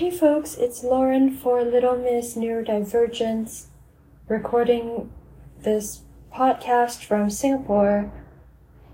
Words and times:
Hey 0.00 0.10
folks, 0.10 0.56
it's 0.56 0.82
Lauren 0.82 1.30
for 1.30 1.62
Little 1.62 1.94
Missed 1.94 2.38
Neurodivergence, 2.38 3.66
recording 4.28 5.12
this 5.60 6.00
podcast 6.34 7.04
from 7.04 7.28
Singapore. 7.28 8.10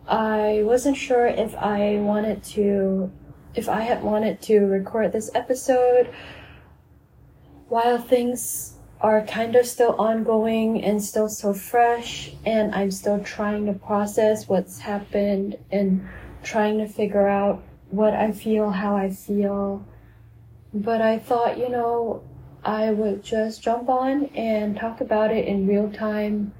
I 0.08 0.62
wasn't 0.64 0.96
sure 0.96 1.28
if 1.28 1.54
I 1.54 2.00
wanted 2.00 2.42
to, 2.56 3.12
if 3.54 3.68
I 3.68 3.82
had 3.82 4.02
wanted 4.02 4.42
to 4.42 4.58
record 4.62 5.12
this 5.12 5.30
episode 5.32 6.12
while 7.68 7.98
things 7.98 8.74
are 9.00 9.24
kind 9.26 9.54
of 9.54 9.64
still 9.64 9.94
ongoing 10.00 10.82
and 10.82 11.00
still 11.00 11.28
so 11.28 11.54
fresh, 11.54 12.32
and 12.44 12.74
I'm 12.74 12.90
still 12.90 13.20
trying 13.20 13.66
to 13.66 13.74
process 13.74 14.48
what's 14.48 14.80
happened 14.80 15.56
and 15.70 16.04
trying 16.42 16.78
to 16.78 16.88
figure 16.88 17.28
out 17.28 17.62
what 17.90 18.12
I 18.12 18.32
feel, 18.32 18.72
how 18.72 18.96
I 18.96 19.10
feel. 19.10 19.86
But 20.76 21.00
I 21.00 21.18
thought, 21.18 21.58
you 21.58 21.68
know, 21.68 22.22
I 22.64 22.90
would 22.90 23.22
just 23.22 23.62
jump 23.62 23.88
on 23.88 24.26
and 24.26 24.76
talk 24.76 25.00
about 25.00 25.30
it 25.30 25.46
in 25.46 25.66
real 25.66 25.90
time 25.90 26.52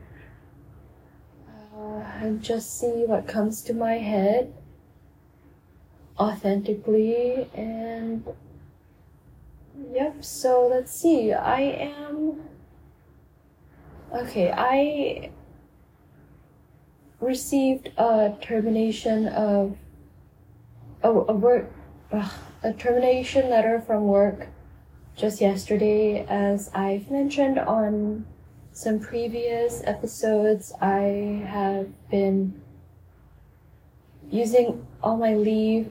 uh, 1.76 2.02
and 2.20 2.42
just 2.42 2.80
see 2.80 3.04
what 3.06 3.28
comes 3.28 3.62
to 3.62 3.74
my 3.74 3.94
head 3.94 4.54
authentically 6.18 7.50
and 7.54 8.24
Yep, 9.92 10.24
so 10.24 10.66
let's 10.66 10.92
see. 10.92 11.32
I 11.32 11.60
am. 11.60 12.40
Okay, 14.14 14.50
I 14.50 15.30
received 17.20 17.90
a 17.98 18.34
termination 18.40 19.28
of. 19.28 19.76
Oh, 21.04 21.26
a 21.28 21.34
work. 21.34 21.72
Ugh, 22.12 22.30
a 22.62 22.72
termination 22.72 23.50
letter 23.50 23.80
from 23.80 24.04
work 24.04 24.48
just 25.16 25.40
yesterday. 25.40 26.24
As 26.28 26.70
I've 26.74 27.10
mentioned 27.10 27.58
on 27.58 28.26
some 28.72 29.00
previous 29.00 29.82
episodes, 29.84 30.72
I 30.80 31.42
have 31.48 31.88
been 32.10 32.60
using 34.30 34.86
all 35.02 35.16
my 35.16 35.34
leave 35.34 35.90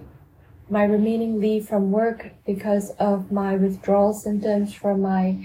my 0.70 0.84
remaining 0.84 1.39
leave 1.39 1.67
from 1.67 1.92
work 1.92 2.32
because 2.45 2.89
of 2.92 3.32
my 3.32 3.56
withdrawal 3.56 4.14
symptoms 4.14 4.73
from 4.73 5.02
my 5.02 5.38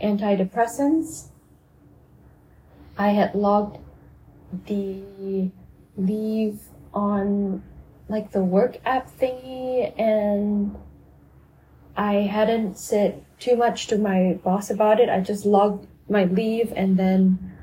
antidepressants. 0.00 1.28
I 2.96 3.08
had 3.08 3.34
logged 3.34 3.78
the 4.66 5.50
leave 5.96 6.60
on 6.94 7.62
like 8.08 8.32
the 8.32 8.42
work 8.42 8.78
app 8.84 9.10
thingy 9.18 9.92
and 9.98 10.76
I 11.96 12.14
hadn't 12.14 12.78
said 12.78 13.24
too 13.38 13.56
much 13.56 13.86
to 13.88 13.98
my 13.98 14.38
boss 14.42 14.70
about 14.70 15.00
it. 15.00 15.08
I 15.08 15.20
just 15.20 15.44
logged 15.44 15.86
my 16.08 16.24
leave 16.24 16.72
and 16.74 16.96
then 16.96 17.56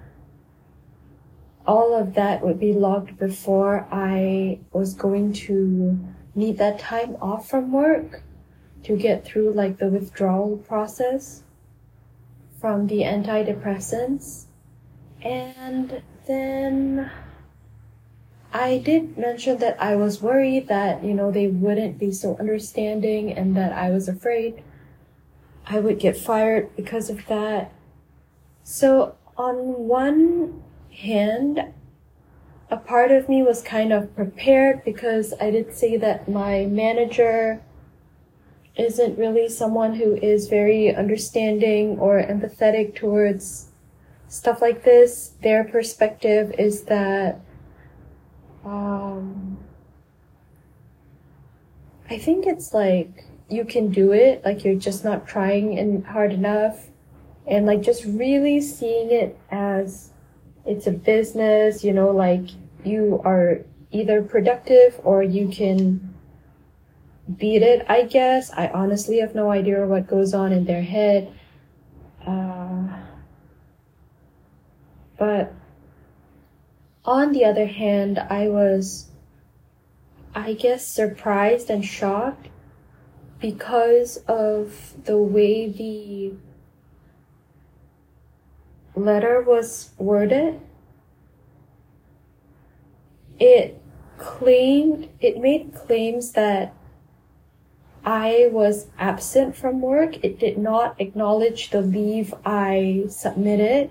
all 1.65 1.95
of 1.95 2.13
that 2.13 2.43
would 2.43 2.59
be 2.59 2.73
logged 2.73 3.17
before 3.17 3.87
I 3.91 4.59
was 4.71 4.93
going 4.93 5.33
to 5.33 5.97
need 6.35 6.57
that 6.59 6.79
time 6.79 7.17
off 7.21 7.49
from 7.49 7.71
work 7.71 8.21
to 8.83 8.95
get 8.95 9.25
through 9.25 9.51
like 9.53 9.77
the 9.79 9.87
withdrawal 9.87 10.57
process 10.57 11.43
from 12.59 12.87
the 12.87 13.01
antidepressants. 13.01 14.45
And 15.21 16.03
then 16.27 17.09
I 18.55 18.77
did 18.77 19.17
mention 19.17 19.57
that 19.57 19.75
I 19.81 19.97
was 19.97 20.21
worried 20.21 20.69
that, 20.69 21.03
you 21.03 21.13
know, 21.13 21.29
they 21.29 21.47
wouldn't 21.47 21.99
be 21.99 22.13
so 22.13 22.37
understanding 22.37 23.33
and 23.33 23.53
that 23.57 23.73
I 23.73 23.89
was 23.89 24.07
afraid 24.07 24.63
I 25.67 25.79
would 25.79 25.99
get 25.99 26.15
fired 26.15 26.73
because 26.77 27.09
of 27.09 27.25
that. 27.27 27.73
So 28.63 29.17
on 29.35 29.57
one 29.89 30.63
hand, 30.89 31.73
a 32.69 32.77
part 32.77 33.11
of 33.11 33.27
me 33.27 33.43
was 33.43 33.61
kind 33.61 33.91
of 33.91 34.15
prepared 34.15 34.85
because 34.85 35.33
I 35.41 35.51
did 35.51 35.75
say 35.75 35.97
that 35.97 36.29
my 36.29 36.65
manager 36.65 37.61
isn't 38.77 39.19
really 39.19 39.49
someone 39.49 39.95
who 39.95 40.15
is 40.15 40.47
very 40.47 40.95
understanding 40.95 41.99
or 41.99 42.23
empathetic 42.23 42.95
towards 42.95 43.67
stuff 44.29 44.61
like 44.61 44.85
this. 44.85 45.33
Their 45.41 45.65
perspective 45.65 46.55
is 46.57 46.83
that 46.83 47.41
um, 48.65 49.57
I 52.09 52.17
think 52.17 52.45
it's 52.47 52.73
like 52.73 53.25
you 53.49 53.63
can 53.63 53.91
do 53.91 54.11
it, 54.11 54.43
like 54.43 54.63
you're 54.63 54.75
just 54.75 55.03
not 55.03 55.27
trying 55.27 55.77
and 55.77 56.05
hard 56.05 56.33
enough, 56.33 56.87
and 57.47 57.65
like 57.65 57.81
just 57.81 58.03
really 58.05 58.59
seeing 58.61 59.11
it 59.11 59.37
as 59.51 60.11
it's 60.65 60.87
a 60.87 60.91
business, 60.91 61.83
you 61.83 61.93
know, 61.93 62.09
like 62.09 62.49
you 62.83 63.21
are 63.23 63.61
either 63.91 64.21
productive 64.21 64.99
or 65.03 65.23
you 65.23 65.47
can 65.49 66.13
beat 67.37 67.61
it, 67.61 67.85
I 67.87 68.03
guess. 68.03 68.51
I 68.51 68.67
honestly 68.67 69.19
have 69.19 69.35
no 69.35 69.51
idea 69.51 69.85
what 69.85 70.07
goes 70.07 70.33
on 70.33 70.51
in 70.51 70.65
their 70.65 70.81
head. 70.81 71.31
Uh, 72.25 72.87
but 75.17 75.53
on 77.05 77.31
the 77.31 77.45
other 77.45 77.67
hand, 77.67 78.19
I 78.19 78.47
was, 78.47 79.09
I 80.33 80.53
guess, 80.53 80.85
surprised 80.85 81.69
and 81.69 81.85
shocked 81.85 82.49
because 83.39 84.17
of 84.27 84.93
the 85.05 85.17
way 85.17 85.69
the 85.69 86.33
letter 88.95 89.41
was 89.41 89.91
worded, 89.97 90.59
it 93.39 93.81
claimed, 94.17 95.09
it 95.19 95.39
made 95.39 95.73
claims 95.75 96.31
that 96.31 96.73
I 98.05 98.49
was 98.51 98.87
absent 98.97 99.55
from 99.55 99.81
work. 99.81 100.23
It 100.23 100.39
did 100.39 100.57
not 100.57 100.99
acknowledge 100.99 101.71
the 101.71 101.81
leave 101.81 102.33
I 102.45 103.05
submitted 103.09 103.89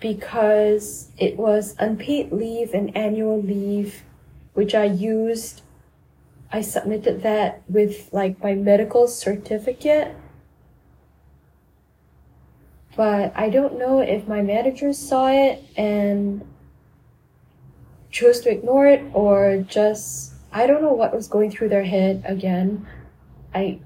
because 0.00 1.10
it 1.18 1.36
was 1.36 1.74
unpaid 1.78 2.32
leave 2.32 2.74
and 2.74 2.96
annual 2.96 3.42
leave, 3.42 4.02
which 4.54 4.74
I 4.74 4.84
used. 4.84 5.62
I 6.50 6.62
submitted 6.62 7.22
that 7.22 7.62
with 7.68 8.08
like 8.12 8.42
my 8.42 8.54
medical 8.54 9.06
certificate 9.06 10.16
but 12.98 13.32
I 13.36 13.48
don't 13.48 13.78
know 13.78 14.00
if 14.00 14.26
my 14.26 14.42
manager 14.42 14.92
saw 14.92 15.28
it 15.28 15.62
and 15.76 16.44
chose 18.10 18.40
to 18.40 18.50
ignore 18.50 18.88
it 18.88 19.04
or 19.14 19.64
just 19.68 20.32
I 20.52 20.66
don't 20.66 20.82
know 20.82 20.94
what 20.94 21.14
was 21.14 21.28
going 21.28 21.52
through 21.52 21.68
their 21.68 21.84
head 21.84 22.24
again. 22.26 22.88
I 23.54 23.78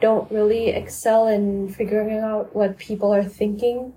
don't 0.00 0.28
really 0.32 0.70
excel 0.70 1.28
in 1.28 1.68
figuring 1.68 2.18
out 2.18 2.56
what 2.56 2.76
people 2.76 3.14
are 3.14 3.22
thinking. 3.22 3.92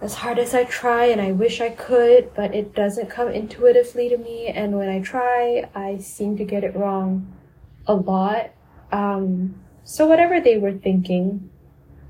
As 0.00 0.14
hard 0.14 0.38
as 0.38 0.54
I 0.54 0.62
try 0.64 1.06
and 1.06 1.20
I 1.20 1.32
wish 1.32 1.60
I 1.60 1.70
could, 1.70 2.32
but 2.34 2.54
it 2.54 2.74
doesn't 2.74 3.10
come 3.10 3.28
intuitively 3.28 4.08
to 4.08 4.16
me 4.16 4.46
and 4.46 4.76
when 4.76 4.88
I 4.88 5.00
try, 5.00 5.68
I 5.74 5.98
seem 5.98 6.36
to 6.36 6.44
get 6.44 6.62
it 6.62 6.76
wrong 6.76 7.32
a 7.86 7.94
lot. 7.94 8.50
Um, 8.92 9.56
so 9.82 10.06
whatever 10.06 10.40
they 10.40 10.56
were 10.56 10.72
thinking, 10.72 11.50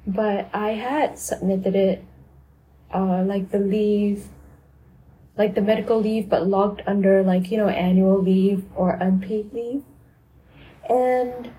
but 0.07 0.51
I 0.53 0.71
had 0.71 1.19
submitted 1.19 1.75
it, 1.75 2.05
uh, 2.93 3.23
like 3.23 3.51
the 3.51 3.59
leave, 3.59 4.27
like 5.39 5.55
the 5.55 5.63
medical 5.63 5.99
leave, 5.99 6.29
but 6.29 6.47
logged 6.47 6.83
under 6.87 7.23
like, 7.23 7.51
you 7.51 7.57
know, 7.57 7.69
annual 7.69 8.21
leave 8.21 8.65
or 8.75 8.91
unpaid 9.01 9.53
leave. 9.55 9.85
And 10.91 11.53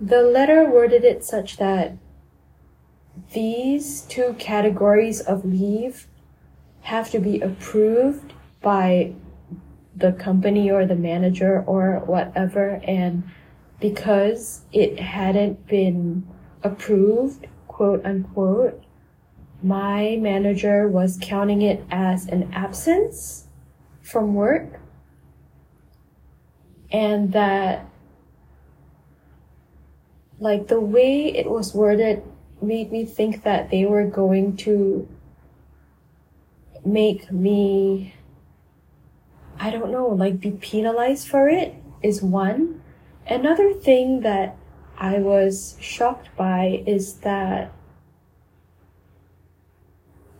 the 0.00 0.22
letter 0.22 0.68
worded 0.68 1.04
it 1.04 1.24
such 1.24 1.56
that 1.56 1.96
these 3.32 4.02
two 4.02 4.34
categories 4.38 5.20
of 5.20 5.44
leave 5.44 6.06
have 6.82 7.10
to 7.10 7.18
be 7.18 7.40
approved 7.40 8.32
by 8.60 9.12
the 9.96 10.12
company 10.12 10.70
or 10.70 10.86
the 10.86 10.94
manager 10.94 11.62
or 11.66 12.00
whatever. 12.06 12.80
And 12.84 13.24
because 13.80 14.62
it 14.72 14.98
hadn't 14.98 15.66
been 15.66 16.26
approved, 16.62 17.46
quote 17.68 18.04
unquote, 18.04 18.82
my 19.62 20.18
manager 20.20 20.88
was 20.88 21.18
counting 21.20 21.62
it 21.62 21.82
as 21.90 22.26
an 22.26 22.52
absence 22.52 23.46
from 24.02 24.34
work 24.34 24.80
and 26.92 27.32
that 27.32 27.88
like 30.38 30.68
the 30.68 30.80
way 30.80 31.34
it 31.34 31.50
was 31.50 31.74
worded 31.74 32.22
made 32.64 32.90
me 32.90 33.04
think 33.04 33.42
that 33.42 33.70
they 33.70 33.84
were 33.84 34.06
going 34.06 34.56
to 34.58 35.08
make 36.84 37.30
me 37.30 38.14
I 39.58 39.70
don't 39.70 39.92
know, 39.92 40.08
like 40.08 40.40
be 40.40 40.50
penalized 40.50 41.28
for 41.28 41.48
it 41.48 41.74
is 42.02 42.22
one. 42.22 42.82
Another 43.26 43.72
thing 43.72 44.20
that 44.20 44.56
I 44.98 45.18
was 45.18 45.76
shocked 45.80 46.28
by 46.36 46.82
is 46.86 47.14
that 47.18 47.72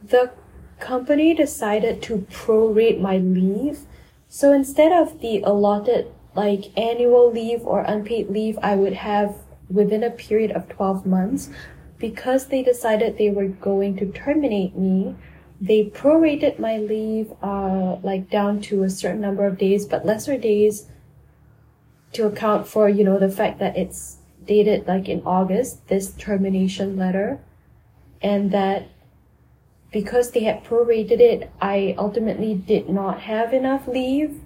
the 0.03 0.33
company 0.81 1.35
decided 1.35 2.03
to 2.03 2.27
prorate 2.31 3.01
my 3.01 3.19
leave. 3.19 3.81
So 4.29 4.53
instead 4.53 4.93
of 4.93 5.21
the 5.21 5.41
allotted 5.43 6.13
like 6.35 6.77
annual 6.77 7.31
leave 7.31 7.63
or 7.65 7.83
unpaid 7.83 8.29
leave 8.29 8.59
I 8.63 8.75
would 8.75 8.95
have 8.95 9.37
within 9.71 10.03
a 10.03 10.11
period 10.11 10.51
of 10.51 10.69
12 10.69 11.07
months, 11.07 11.49
because 11.99 12.47
they 12.47 12.63
decided 12.63 13.17
they 13.17 13.31
were 13.31 13.49
going 13.49 13.97
to 13.97 14.11
terminate 14.13 14.77
me, 14.77 15.17
they 15.61 15.87
prorated 15.87 16.59
my 16.59 16.77
leave 16.77 17.33
uh, 17.43 17.97
like 18.03 18.31
down 18.31 18.61
to 18.63 18.83
a 18.83 18.91
certain 18.91 19.21
number 19.21 19.47
of 19.47 19.59
days, 19.59 19.87
but 19.87 20.05
lesser 20.05 20.37
days 20.37 20.89
to 22.13 22.27
account 22.27 22.67
for, 22.67 22.89
you 22.89 23.05
know, 23.05 23.19
the 23.19 23.31
fact 23.31 23.59
that 23.59 23.77
it's 23.77 24.19
dated 24.45 24.87
like 24.87 25.09
in 25.09 25.23
August, 25.25 25.89
this 25.89 26.13
termination 26.13 26.97
letter, 26.97 27.41
and 28.23 28.51
that 28.51 28.89
because 29.91 30.33
they 30.33 30.41
had 30.41 30.65
prorated 30.65 31.21
it, 31.21 31.51
I 31.61 31.95
ultimately 31.97 32.55
did 32.55 32.89
not 32.89 33.21
have 33.21 33.55
enough 33.55 33.87
leave. 33.87 34.41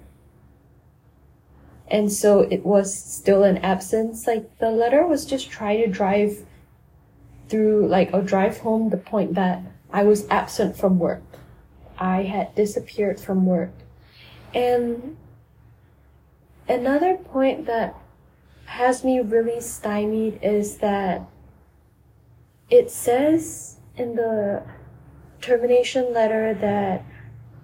And 1.87 2.13
so 2.13 2.41
it 2.41 2.63
was 2.63 2.93
still 2.93 3.43
an 3.43 3.57
absence. 3.57 4.27
Like 4.27 4.59
the 4.59 4.69
letter 4.69 5.07
was 5.07 5.25
just 5.25 5.49
trying 5.49 5.81
to 5.81 5.87
drive 5.87 6.45
through, 7.49 7.87
like, 7.87 8.11
or 8.13 8.21
drive 8.21 8.59
home 8.59 8.89
the 8.89 8.97
point 8.97 9.33
that 9.35 9.61
I 9.91 10.03
was 10.03 10.27
absent 10.29 10.77
from 10.77 10.99
work. 10.99 11.23
I 11.97 12.23
had 12.23 12.55
disappeared 12.55 13.19
from 13.19 13.45
work. 13.45 13.71
And 14.53 15.17
another 16.67 17.17
point 17.17 17.65
that 17.65 17.95
has 18.65 19.03
me 19.03 19.19
really 19.19 19.59
stymied 19.59 20.39
is 20.43 20.77
that 20.77 21.27
it 22.69 22.91
says 22.91 23.77
in 23.95 24.15
the 24.15 24.63
termination 25.41 26.13
letter 26.13 26.53
that 26.53 27.03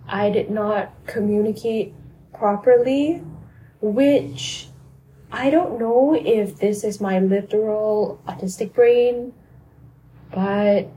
I 0.08 0.30
did 0.30 0.50
not 0.50 0.94
communicate 1.06 1.94
properly, 2.34 3.24
which 3.81 4.70
I 5.31 5.50
don't 5.50 5.80
know 5.80 6.16
if 6.16 6.58
this 6.58 6.84
is 6.84 7.00
my 7.00 7.20
literal 7.20 8.20
autistic 8.28 8.74
brain, 8.74 9.34
but 10.36 10.92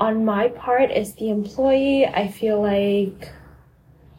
on 0.00 0.24
my 0.24 0.48
part 0.48 0.90
as 0.90 1.12
the 1.14 1.28
employee, 1.28 2.06
I 2.06 2.28
feel 2.28 2.60
like, 2.60 3.30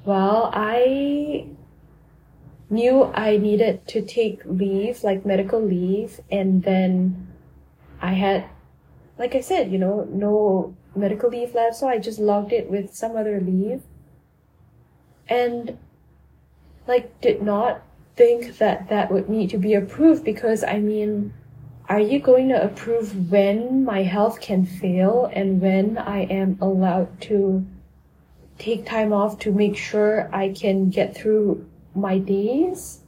well, 0.06 0.51
I 0.54 1.48
knew 2.69 3.06
I 3.16 3.38
needed 3.38 3.88
to 3.88 4.04
take 4.04 4.45
leave, 4.45 5.04
like 5.04 5.25
medical 5.25 5.60
leave, 5.60 6.22
and 6.31 6.62
then 6.62 7.28
I 8.00 8.13
had, 8.13 8.45
like 9.18 9.33
I 9.33 9.42
said, 9.42 9.72
you 9.72 9.80
know, 9.80 10.07
no 10.12 10.75
medical 10.95 11.31
leave 11.31 11.56
left, 11.56 11.75
so 11.75 11.88
I 11.88 11.98
just 11.98 12.19
logged 12.19 12.54
it 12.54 12.69
with 12.69 12.94
some 12.94 13.18
other 13.18 13.42
leave. 13.42 13.81
And 15.27 15.80
like 16.88 17.19
did 17.22 17.42
not 17.42 17.81
think 18.16 18.57
that 18.57 18.89
that 18.89 19.12
would 19.12 19.30
need 19.30 19.50
to 19.50 19.57
be 19.57 19.74
approved 19.74 20.24
because 20.24 20.63
I 20.63 20.80
mean, 20.80 21.34
are 21.91 21.99
you 21.99 22.19
going 22.19 22.47
to 22.47 22.63
approve 22.63 23.29
when 23.29 23.83
my 23.83 24.03
health 24.03 24.39
can 24.39 24.65
fail 24.65 25.29
and 25.33 25.61
when 25.61 25.97
I 25.97 26.21
am 26.21 26.57
allowed 26.61 27.19
to 27.23 27.65
take 28.57 28.85
time 28.85 29.11
off 29.11 29.39
to 29.39 29.51
make 29.51 29.75
sure 29.75 30.33
I 30.33 30.53
can 30.53 30.89
get 30.89 31.15
through 31.15 31.69
my 31.93 32.17
days? 32.17 33.01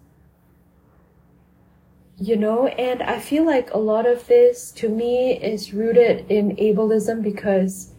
you 2.19 2.35
know 2.38 2.68
and 2.68 3.01
i 3.01 3.19
feel 3.19 3.44
like 3.44 3.74
a 3.74 3.77
lot 3.77 4.06
of 4.06 4.27
this 4.27 4.71
to 4.71 4.88
me 4.88 5.33
is 5.33 5.74
rooted 5.74 6.30
in 6.30 6.56
ableism 6.57 7.24
because 7.24 7.91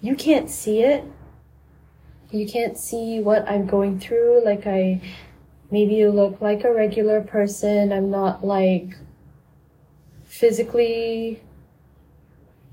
you 0.00 0.14
can't 0.14 0.48
see 0.48 0.82
it. 0.82 1.02
You 2.30 2.46
can't 2.46 2.78
see 2.78 3.20
what 3.20 3.48
i'm 3.48 3.66
going 3.66 3.98
through. 3.98 4.44
Like 4.44 4.66
i 4.66 5.00
maybe 5.70 5.94
you 5.94 6.10
look 6.10 6.40
like 6.40 6.62
a 6.64 6.72
regular 6.72 7.22
person. 7.22 7.92
I'm 7.92 8.10
not 8.10 8.44
like 8.44 8.96
physically 10.38 11.42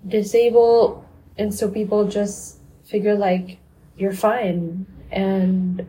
disabled 0.07 1.05
and 1.37 1.53
so 1.53 1.69
people 1.69 2.07
just 2.07 2.59
figure 2.83 3.15
like 3.15 3.57
you're 3.97 4.13
fine 4.13 4.85
and 5.11 5.85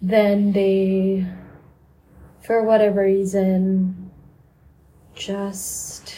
then 0.00 0.52
they 0.52 1.26
for 2.46 2.62
whatever 2.62 3.02
reason, 3.02 4.12
just. 5.16 6.14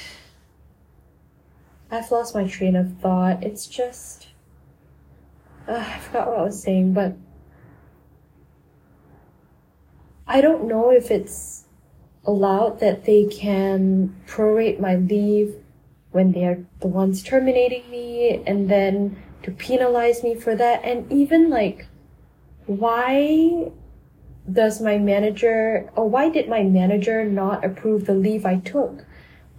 I've 1.91 2.11
lost 2.11 2.35
my 2.35 2.47
train 2.47 2.77
of 2.77 2.99
thought. 2.99 3.43
It's 3.43 3.67
just. 3.67 4.29
Uh, 5.67 5.83
I 5.87 5.99
forgot 6.01 6.29
what 6.29 6.39
I 6.39 6.43
was 6.43 6.63
saying, 6.63 6.93
but. 6.93 7.17
I 10.27 10.43
don't 10.43 10.69
know 10.69 10.91
if 10.91 11.11
it's 11.11 11.65
allowed 12.29 12.79
that 12.81 13.07
they 13.07 13.25
can 13.25 14.15
prorate 14.27 14.79
my 14.79 14.97
leave 14.97 15.55
when 16.11 16.33
they're 16.33 16.63
the 16.81 16.87
ones 16.87 17.23
terminating 17.23 17.91
me 17.91 18.43
and 18.47 18.69
then 18.69 19.17
to 19.43 19.51
penalize 19.51 20.23
me 20.23 20.35
for 20.35 20.55
that. 20.55 20.85
And 20.85 21.11
even 21.11 21.49
like, 21.49 21.87
why 22.67 23.73
does 24.53 24.81
my 24.81 24.99
manager 24.99 25.91
or 25.97 26.09
why 26.09 26.29
did 26.29 26.49
my 26.49 26.63
manager 26.63 27.25
not 27.25 27.65
approve 27.65 28.05
the 28.05 28.15
leave 28.15 28.45
I 28.45 28.57
took? 28.57 29.07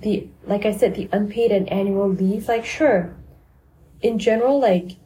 The 0.02 0.28
like 0.46 0.66
I 0.66 0.76
said, 0.76 0.94
the 0.94 1.10
unpaid 1.12 1.52
and 1.52 1.68
annual 1.70 2.08
leave, 2.08 2.48
like 2.48 2.66
sure. 2.66 3.16
In 4.02 4.20
general, 4.20 4.60
like 4.60 4.98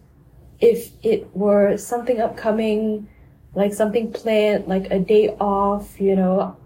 if 0.60 0.92
it 1.02 1.34
were 1.34 1.78
something 1.78 2.20
upcoming, 2.20 3.08
like 3.56 3.74
something 3.74 4.12
planned, 4.12 4.68
like 4.68 4.92
a 4.92 5.00
day 5.00 5.30
off, 5.40 6.00
you 6.00 6.16
know, 6.16 6.58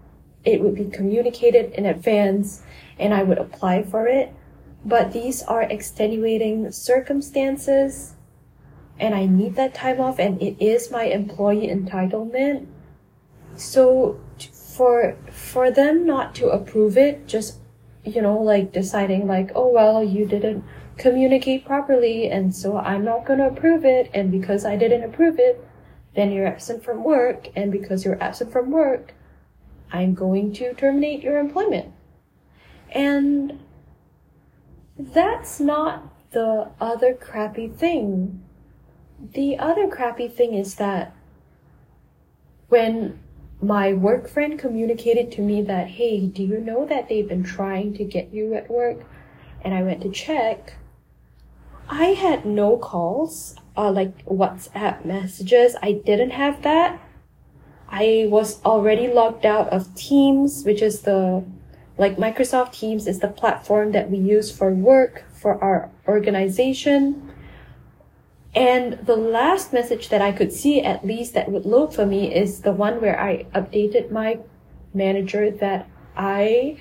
it 0.48 0.62
would 0.62 0.74
be 0.74 0.86
communicated 0.86 1.72
in 1.72 1.84
advance 1.84 2.62
and 2.98 3.12
I 3.12 3.22
would 3.22 3.36
apply 3.38 3.82
for 3.82 4.06
it. 4.06 4.32
But 4.84 5.12
these 5.12 5.42
are 5.42 5.62
extenuating 5.62 6.72
circumstances 6.72 8.14
and 8.98 9.14
I 9.14 9.26
need 9.26 9.56
that 9.56 9.74
time 9.74 10.00
off 10.00 10.18
and 10.18 10.40
it 10.40 10.56
is 10.58 10.90
my 10.90 11.04
employee 11.04 11.68
entitlement 11.68 12.66
so 13.56 14.18
for 14.52 15.16
for 15.30 15.70
them 15.70 16.06
not 16.06 16.34
to 16.36 16.48
approve 16.48 16.96
it 16.96 17.26
just 17.26 17.58
you 18.04 18.22
know 18.22 18.38
like 18.38 18.72
deciding 18.72 19.26
like 19.26 19.50
oh 19.54 19.68
well 19.68 20.02
you 20.02 20.24
didn't 20.24 20.64
communicate 20.96 21.64
properly 21.64 22.28
and 22.28 22.54
so 22.54 22.76
i'm 22.78 23.04
not 23.04 23.26
going 23.26 23.38
to 23.38 23.46
approve 23.46 23.84
it 23.84 24.08
and 24.14 24.30
because 24.30 24.64
i 24.64 24.76
didn't 24.76 25.02
approve 25.02 25.38
it 25.38 25.64
then 26.14 26.30
you're 26.30 26.46
absent 26.46 26.82
from 26.82 27.02
work 27.02 27.48
and 27.56 27.72
because 27.72 28.04
you're 28.04 28.22
absent 28.22 28.50
from 28.52 28.70
work 28.70 29.14
i'm 29.92 30.14
going 30.14 30.52
to 30.52 30.74
terminate 30.74 31.22
your 31.22 31.38
employment 31.38 31.92
and 32.90 33.58
that's 34.98 35.60
not 35.60 36.30
the 36.32 36.70
other 36.80 37.14
crappy 37.14 37.68
thing 37.68 38.42
the 39.20 39.58
other 39.58 39.88
crappy 39.88 40.28
thing 40.28 40.54
is 40.54 40.76
that 40.76 41.14
when 42.68 43.18
my 43.60 43.92
work 43.92 44.28
friend 44.28 44.58
communicated 44.58 45.32
to 45.32 45.40
me 45.40 45.62
that, 45.62 45.88
hey, 45.88 46.26
do 46.26 46.42
you 46.42 46.60
know 46.60 46.86
that 46.86 47.08
they've 47.08 47.28
been 47.28 47.42
trying 47.42 47.94
to 47.94 48.04
get 48.04 48.32
you 48.32 48.54
at 48.54 48.70
work? 48.70 48.98
And 49.62 49.74
I 49.74 49.82
went 49.82 50.02
to 50.02 50.10
check. 50.10 50.74
I 51.88 52.06
had 52.06 52.46
no 52.46 52.76
calls, 52.76 53.56
uh, 53.76 53.90
like 53.90 54.24
WhatsApp 54.26 55.04
messages. 55.04 55.74
I 55.82 55.92
didn't 55.92 56.30
have 56.30 56.62
that. 56.62 57.00
I 57.90 58.26
was 58.30 58.62
already 58.64 59.08
logged 59.08 59.46
out 59.46 59.68
of 59.68 59.94
Teams, 59.94 60.64
which 60.64 60.82
is 60.82 61.02
the, 61.02 61.44
like 61.96 62.16
Microsoft 62.16 62.72
Teams 62.72 63.06
is 63.06 63.20
the 63.20 63.28
platform 63.28 63.92
that 63.92 64.10
we 64.10 64.18
use 64.18 64.50
for 64.50 64.70
work 64.70 65.24
for 65.32 65.62
our 65.62 65.90
organization. 66.06 67.32
And 68.54 68.94
the 69.04 69.16
last 69.16 69.72
message 69.72 70.08
that 70.10 70.20
I 70.20 70.32
could 70.32 70.52
see, 70.52 70.82
at 70.82 71.06
least 71.06 71.34
that 71.34 71.50
would 71.50 71.64
load 71.64 71.94
for 71.94 72.04
me, 72.04 72.34
is 72.34 72.60
the 72.60 72.72
one 72.72 73.00
where 73.00 73.18
I 73.18 73.44
updated 73.54 74.10
my 74.10 74.38
manager 74.92 75.50
that 75.50 75.88
I 76.16 76.78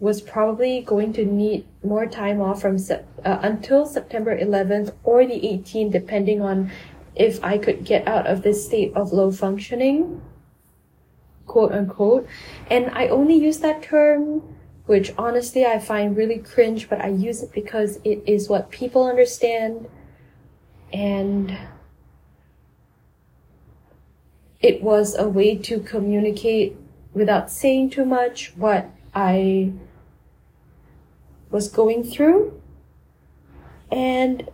was 0.00 0.20
probably 0.20 0.82
going 0.82 1.12
to 1.14 1.24
need 1.24 1.66
more 1.82 2.06
time 2.06 2.40
off 2.40 2.60
from 2.60 2.78
sep- 2.78 3.08
uh, 3.24 3.38
until 3.42 3.86
September 3.86 4.36
11th 4.38 4.92
or 5.02 5.24
the 5.24 5.40
18th, 5.40 5.92
depending 5.92 6.42
on 6.42 6.70
if 7.16 7.42
I 7.42 7.58
could 7.58 7.84
get 7.84 8.06
out 8.06 8.26
of 8.26 8.42
this 8.42 8.66
state 8.66 8.92
of 8.94 9.12
low 9.12 9.30
functioning, 9.30 10.20
quote 11.46 11.72
unquote. 11.72 12.26
And 12.70 12.90
I 12.92 13.08
only 13.08 13.34
use 13.34 13.58
that 13.58 13.82
term, 13.82 14.42
which 14.86 15.12
honestly 15.18 15.64
I 15.64 15.78
find 15.78 16.16
really 16.16 16.38
cringe, 16.38 16.88
but 16.88 17.00
I 17.00 17.08
use 17.08 17.42
it 17.42 17.52
because 17.52 17.98
it 18.04 18.22
is 18.26 18.48
what 18.48 18.70
people 18.70 19.06
understand 19.06 19.88
and 20.92 21.56
it 24.60 24.82
was 24.82 25.14
a 25.16 25.28
way 25.28 25.56
to 25.56 25.80
communicate 25.80 26.76
without 27.12 27.50
saying 27.50 27.90
too 27.90 28.04
much 28.04 28.52
what 28.56 28.90
I 29.14 29.72
was 31.50 31.68
going 31.68 32.02
through. 32.02 32.60
And 33.90 34.48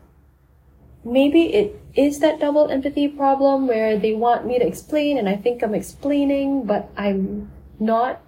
maybe 1.05 1.55
it 1.55 1.81
is 1.95 2.21
that 2.21 2.41
double 2.41 2.69
empathy 2.69 3.09
problem 3.09 3.67
where 3.67 3.99
they 3.99 4.13
want 4.13 4.47
me 4.47 4.59
to 4.59 4.67
explain 4.67 5.19
and 5.19 5.29
I 5.29 5.37
think 5.37 5.63
I'm 5.63 5.75
explaining, 5.75 6.65
but 6.65 6.91
I'm 6.97 7.51
not 7.79 8.21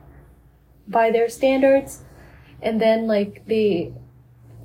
by 0.89 1.11
their 1.11 1.29
standards. 1.29 2.03
And 2.61 2.81
then 2.81 3.07
like 3.07 3.47
they 3.47 3.93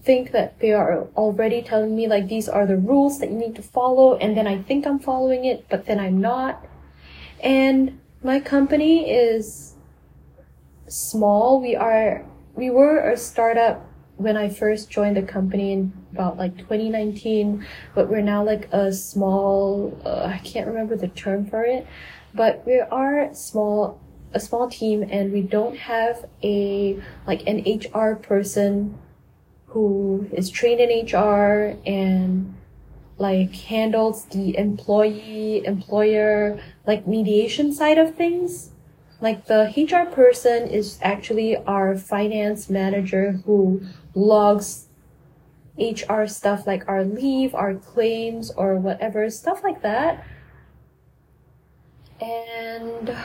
think 0.04 0.32
that 0.32 0.60
they 0.60 0.72
are 0.72 1.08
already 1.16 1.62
telling 1.62 1.96
me 1.96 2.08
like 2.08 2.28
these 2.28 2.48
are 2.48 2.66
the 2.66 2.78
rules 2.78 3.20
that 3.20 3.30
you 3.30 3.38
need 3.38 3.56
to 3.56 3.62
follow 3.62 4.16
and 4.16 4.38
then 4.38 4.48
I 4.48 4.62
think 4.62 4.88
I'm 4.88 5.00
following 5.00 5.46
it, 5.46 5.66
but 5.70 5.86
then 5.86 6.00
I'm 6.00 6.22
not. 6.22 6.66
And 7.42 8.00
my 8.24 8.40
company 8.40 9.12
is 9.12 9.76
small. 10.88 11.62
We 11.62 11.76
are, 11.76 12.26
we 12.56 12.70
were 12.70 13.00
a 13.12 13.18
startup 13.18 13.87
when 14.18 14.36
I 14.36 14.50
first 14.50 14.90
joined 14.90 15.16
the 15.16 15.22
company 15.22 15.72
in 15.72 15.94
about 16.12 16.38
like 16.38 16.58
2019, 16.58 17.66
but 17.96 18.10
we're 18.10 18.22
now 18.22 18.44
like 18.44 18.68
a 18.74 18.92
small, 18.92 19.98
uh, 20.06 20.26
I 20.26 20.40
can't 20.44 20.68
remember 20.68 20.96
the 20.96 21.08
term 21.10 21.46
for 21.46 21.64
it, 21.64 21.88
but 22.34 22.66
we 22.66 22.80
are 22.80 23.34
small, 23.34 24.02
a 24.34 24.40
small 24.40 24.70
team 24.70 25.08
and 25.10 25.32
we 25.32 25.42
don't 25.42 25.78
have 25.78 26.26
a, 26.44 27.00
like 27.28 27.48
an 27.48 27.64
HR 27.66 28.16
person 28.16 28.98
who 29.68 30.28
is 30.34 30.50
trained 30.50 30.82
in 30.82 31.06
HR 31.06 31.78
and 31.86 32.56
like 33.20 33.54
handles 33.54 34.26
the 34.26 34.58
employee, 34.58 35.66
employer, 35.66 36.60
like 36.86 37.08
mediation 37.08 37.72
side 37.74 37.98
of 37.98 38.16
things. 38.16 38.72
Like 39.20 39.46
the 39.46 39.74
HR 39.76 40.10
person 40.14 40.68
is 40.68 41.00
actually 41.02 41.58
our 41.58 41.98
finance 41.98 42.70
manager 42.70 43.42
who 43.46 43.82
logs 44.14 44.88
HR 45.80 46.26
stuff 46.26 46.68
like 46.68 46.88
our 46.88 47.04
leave, 47.04 47.56
our 47.56 47.76
claims, 47.76 48.52
or 48.52 48.76
whatever, 48.78 49.30
stuff 49.30 49.64
like 49.64 49.82
that. 49.82 50.24
And 52.20 53.16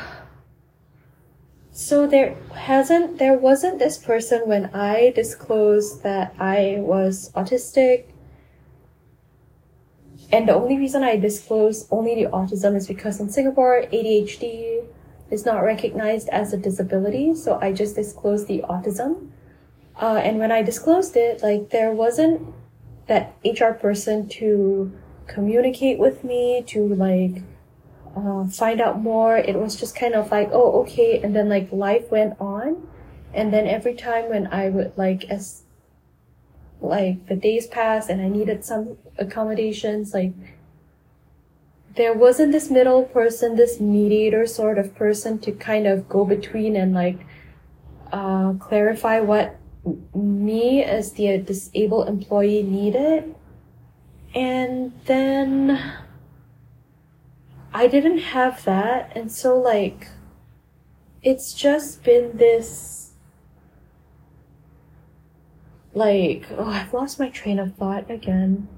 so 1.71 2.07
there 2.07 2.37
hasn't, 2.55 3.19
there 3.19 3.37
wasn't 3.37 3.79
this 3.79 3.97
person 3.97 4.43
when 4.47 4.67
I 4.75 5.11
disclosed 5.11 6.03
that 6.03 6.35
I 6.39 6.77
was 6.79 7.31
autistic. 7.33 8.05
And 10.31 10.49
the 10.49 10.55
only 10.55 10.79
reason 10.79 11.03
I 11.03 11.17
disclosed 11.17 11.89
only 11.91 12.15
the 12.15 12.31
autism 12.31 12.77
is 12.77 12.87
because 12.87 13.21
in 13.21 13.29
Singapore, 13.29 13.85
ADHD 13.93 14.85
is 15.33 15.47
not 15.47 15.65
recognized 15.65 16.29
as 16.29 16.53
a 16.53 16.59
disability. 16.59 17.35
So 17.35 17.59
I 17.61 17.73
just 17.73 17.97
disclosed 17.97 18.47
the 18.47 18.63
autism. 18.69 19.31
Uh, 20.01 20.21
and 20.23 20.39
when 20.39 20.53
I 20.53 20.63
disclosed 20.63 21.17
it, 21.17 21.43
like 21.43 21.71
there 21.71 21.91
wasn't 21.91 22.55
that 23.07 23.35
HR 23.45 23.73
person 23.73 24.29
to 24.29 24.93
communicate 25.27 25.99
with 25.99 26.23
me, 26.23 26.63
to 26.69 26.87
like 26.95 27.43
uh, 28.15 28.47
find 28.47 28.81
out 28.81 29.01
more. 29.01 29.39
It 29.39 29.59
was 29.59 29.77
just 29.77 29.97
kind 29.97 30.15
of 30.15 30.31
like, 30.31 30.51
oh, 30.53 30.83
okay. 30.83 31.21
And 31.23 31.35
then 31.35 31.49
like 31.49 31.73
life 31.73 32.11
went 32.11 32.35
on. 32.39 32.87
And 33.33 33.53
then 33.53 33.67
every 33.67 33.95
time 33.95 34.29
when 34.29 34.47
I 34.49 34.69
would 34.69 34.93
like, 34.99 35.25
as 35.25 35.63
like 36.81 37.27
the 37.27 37.37
days 37.37 37.67
passed 37.67 38.11
and 38.11 38.21
I 38.21 38.29
needed 38.29 38.65
some 38.65 38.99
accommodations, 39.17 40.13
like 40.13 40.35
there 41.95 42.15
wasn't 42.15 42.53
this 42.53 42.71
middle 42.71 43.05
person, 43.05 43.57
this 43.57 43.81
mediator 43.81 44.47
sort 44.47 44.79
of 44.79 44.95
person 44.95 45.39
to 45.41 45.53
kind 45.53 45.87
of 45.87 46.09
go 46.09 46.25
between 46.25 46.77
and 46.77 46.95
like, 46.95 47.27
uh, 48.13 48.55
clarify 48.55 49.21
what 49.21 49.57
me 50.15 50.83
as 50.83 51.13
the 51.13 51.39
disabled 51.39 52.09
employee 52.09 52.63
needed. 52.63 53.35
And 54.35 54.93
then 55.05 55.93
I 57.75 57.87
didn't 57.89 58.19
have 58.19 58.65
that. 58.65 59.13
And 59.15 59.31
so 59.31 59.59
like, 59.59 60.09
it's 61.23 61.53
just 61.53 62.03
been 62.03 62.37
this, 62.37 63.13
like, 65.95 66.47
oh, 66.57 66.71
I've 66.71 66.95
lost 66.95 67.19
my 67.19 67.29
train 67.29 67.59
of 67.59 67.75
thought 67.77 68.11
again 68.11 68.69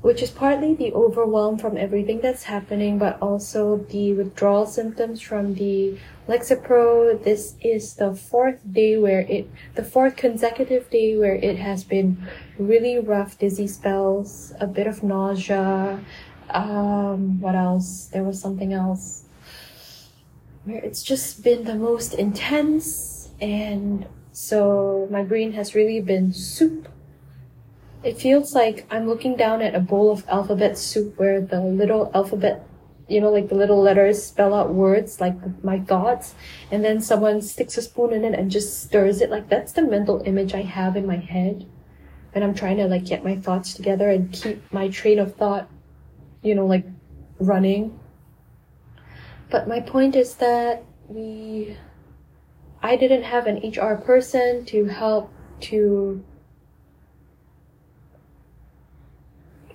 which 0.00 0.22
is 0.22 0.30
partly 0.30 0.74
the 0.74 0.92
overwhelm 0.92 1.58
from 1.58 1.76
everything 1.76 2.20
that's 2.20 2.44
happening, 2.44 2.98
but 2.98 3.20
also 3.20 3.78
the 3.90 4.12
withdrawal 4.12 4.64
symptoms 4.64 5.20
from 5.20 5.54
the 5.54 5.98
Lexapro. 6.28 7.22
This 7.22 7.56
is 7.60 7.94
the 7.94 8.14
fourth 8.14 8.60
day 8.70 8.96
where 8.96 9.20
it, 9.20 9.50
the 9.74 9.82
fourth 9.82 10.16
consecutive 10.16 10.88
day 10.90 11.18
where 11.18 11.34
it 11.34 11.58
has 11.58 11.82
been 11.82 12.16
really 12.58 12.98
rough, 12.98 13.38
dizzy 13.38 13.66
spells, 13.66 14.52
a 14.60 14.66
bit 14.66 14.86
of 14.86 15.02
nausea. 15.02 15.98
Um, 16.50 17.40
what 17.40 17.54
else? 17.54 18.06
There 18.12 18.22
was 18.22 18.40
something 18.40 18.72
else 18.72 19.24
where 20.64 20.78
it's 20.78 21.02
just 21.02 21.42
been 21.42 21.64
the 21.64 21.74
most 21.74 22.14
intense 22.14 23.30
and 23.40 24.06
so 24.32 25.08
my 25.10 25.22
brain 25.22 25.52
has 25.52 25.74
really 25.74 26.00
been 26.00 26.32
soup 26.32 26.88
it 28.02 28.18
feels 28.18 28.54
like 28.54 28.86
I'm 28.90 29.08
looking 29.08 29.36
down 29.36 29.60
at 29.62 29.74
a 29.74 29.80
bowl 29.80 30.10
of 30.10 30.24
alphabet 30.28 30.78
soup 30.78 31.18
where 31.18 31.40
the 31.40 31.60
little 31.60 32.10
alphabet, 32.14 32.66
you 33.08 33.20
know, 33.20 33.30
like 33.30 33.48
the 33.48 33.56
little 33.56 33.80
letters 33.80 34.22
spell 34.22 34.54
out 34.54 34.72
words 34.72 35.20
like 35.20 35.34
my 35.64 35.80
thoughts, 35.80 36.34
and 36.70 36.84
then 36.84 37.00
someone 37.00 37.42
sticks 37.42 37.76
a 37.76 37.82
spoon 37.82 38.12
in 38.12 38.24
it 38.24 38.38
and 38.38 38.50
just 38.50 38.82
stirs 38.82 39.20
it. 39.20 39.30
Like 39.30 39.48
that's 39.48 39.72
the 39.72 39.82
mental 39.82 40.22
image 40.24 40.54
I 40.54 40.62
have 40.62 40.96
in 40.96 41.06
my 41.06 41.16
head 41.16 41.66
when 42.32 42.44
I'm 42.44 42.54
trying 42.54 42.76
to 42.76 42.86
like 42.86 43.04
get 43.04 43.24
my 43.24 43.36
thoughts 43.36 43.74
together 43.74 44.10
and 44.10 44.32
keep 44.32 44.72
my 44.72 44.88
train 44.88 45.18
of 45.18 45.34
thought, 45.34 45.68
you 46.42 46.54
know, 46.54 46.66
like 46.66 46.86
running. 47.40 47.98
But 49.50 49.66
my 49.66 49.80
point 49.80 50.14
is 50.14 50.34
that 50.34 50.84
we, 51.08 51.76
I 52.82 52.96
didn't 52.96 53.22
have 53.22 53.46
an 53.46 53.56
HR 53.56 53.96
person 53.96 54.64
to 54.66 54.84
help 54.84 55.32
to 55.62 56.22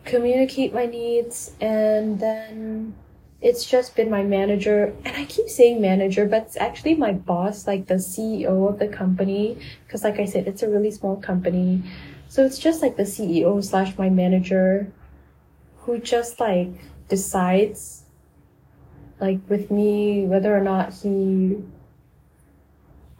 communicate 0.05 0.73
my 0.73 0.85
needs 0.85 1.51
and 1.61 2.19
then 2.19 2.93
it's 3.41 3.65
just 3.65 3.95
been 3.95 4.09
my 4.09 4.23
manager 4.23 4.93
and 5.05 5.15
i 5.17 5.25
keep 5.25 5.47
saying 5.47 5.81
manager 5.81 6.25
but 6.25 6.43
it's 6.43 6.57
actually 6.57 6.95
my 6.95 7.11
boss 7.11 7.67
like 7.67 7.87
the 7.87 7.95
ceo 7.95 8.69
of 8.69 8.79
the 8.79 8.87
company 8.87 9.57
because 9.85 10.03
like 10.03 10.19
i 10.19 10.25
said 10.25 10.47
it's 10.47 10.63
a 10.63 10.69
really 10.69 10.91
small 10.91 11.15
company. 11.17 11.81
So 12.27 12.43
it's 12.43 12.57
just 12.57 12.81
like 12.81 12.97
the 12.97 13.03
ceo 13.03 13.63
slash 13.63 13.97
my 13.97 14.09
manager 14.09 14.91
who 15.81 15.99
just 15.99 16.39
like 16.39 16.69
decides 17.07 18.03
like 19.19 19.39
with 19.47 19.69
me 19.69 20.25
whether 20.25 20.55
or 20.55 20.61
not 20.61 20.93
he 20.93 21.57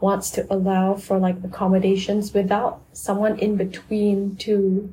wants 0.00 0.30
to 0.30 0.46
allow 0.52 0.94
for 0.94 1.18
like 1.18 1.36
accommodations 1.44 2.34
without 2.34 2.82
someone 2.92 3.38
in 3.38 3.56
between 3.56 4.36
to 4.36 4.92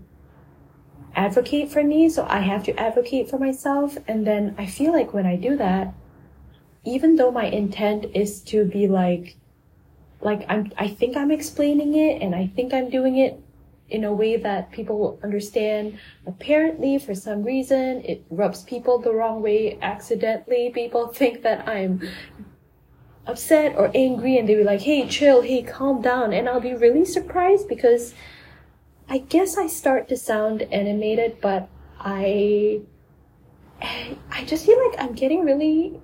advocate 1.16 1.70
for 1.70 1.84
me, 1.84 2.10
so 2.10 2.26
I 2.30 2.40
have 2.40 2.64
to 2.66 2.80
advocate 2.80 3.30
for 3.30 3.38
myself. 3.38 3.98
And 4.08 4.26
then 4.26 4.56
I 4.58 4.66
feel 4.66 4.92
like 4.92 5.14
when 5.14 5.26
I 5.26 5.36
do 5.36 5.58
that, 5.58 5.94
even 6.84 7.16
though 7.16 7.32
my 7.32 7.46
intent 7.46 8.06
is 8.14 8.42
to 8.42 8.66
be 8.66 8.88
like, 8.88 9.38
like 10.22 10.46
I'm, 10.50 10.72
I 10.78 10.88
think 10.88 11.18
I'm 11.18 11.32
explaining 11.32 11.96
it 11.96 12.22
and 12.22 12.36
I 12.36 12.48
think 12.48 12.74
I'm 12.74 12.90
doing 12.90 13.18
it 13.18 13.42
in 13.90 14.06
a 14.06 14.14
way 14.14 14.38
that 14.38 14.72
people 14.72 14.98
will 14.98 15.20
understand. 15.22 16.00
Apparently, 16.26 16.98
for 16.98 17.14
some 17.14 17.44
reason, 17.44 18.04
it 18.06 18.24
rubs 18.30 18.64
people 18.64 19.00
the 19.00 19.14
wrong 19.14 19.42
way 19.42 19.78
accidentally. 19.82 20.72
People 20.74 21.08
think 21.08 21.44
that 21.44 21.68
I'm 21.68 22.02
upset 23.28 23.76
or 23.78 23.92
angry 23.94 24.38
and 24.38 24.48
they 24.48 24.56
be 24.56 24.64
like, 24.64 24.82
hey, 24.82 25.08
chill, 25.08 25.42
hey, 25.42 25.62
calm 25.62 26.02
down. 26.02 26.34
And 26.34 26.48
I'll 26.48 26.62
be 26.62 26.74
really 26.74 27.06
surprised 27.06 27.68
because 27.68 28.14
I 29.12 29.18
guess 29.18 29.58
I 29.58 29.68
start 29.68 30.08
to 30.08 30.16
sound 30.16 30.62
animated, 30.72 31.42
but 31.42 31.68
I 32.00 32.80
I 33.82 34.46
just 34.46 34.66
feel 34.66 34.80
like 34.88 34.98
I'm 35.02 35.12
getting 35.12 35.44
really 35.44 36.00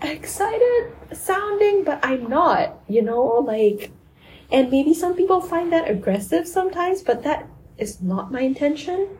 excited 0.00 0.92
sounding, 1.12 1.82
but 1.82 1.98
I'm 2.04 2.28
not, 2.28 2.78
you 2.86 3.02
know, 3.02 3.42
like 3.44 3.90
and 4.52 4.70
maybe 4.70 4.94
some 4.94 5.16
people 5.16 5.40
find 5.40 5.72
that 5.72 5.90
aggressive 5.90 6.46
sometimes, 6.46 7.02
but 7.02 7.24
that 7.24 7.48
is 7.78 8.00
not 8.00 8.30
my 8.30 8.42
intention. 8.42 9.18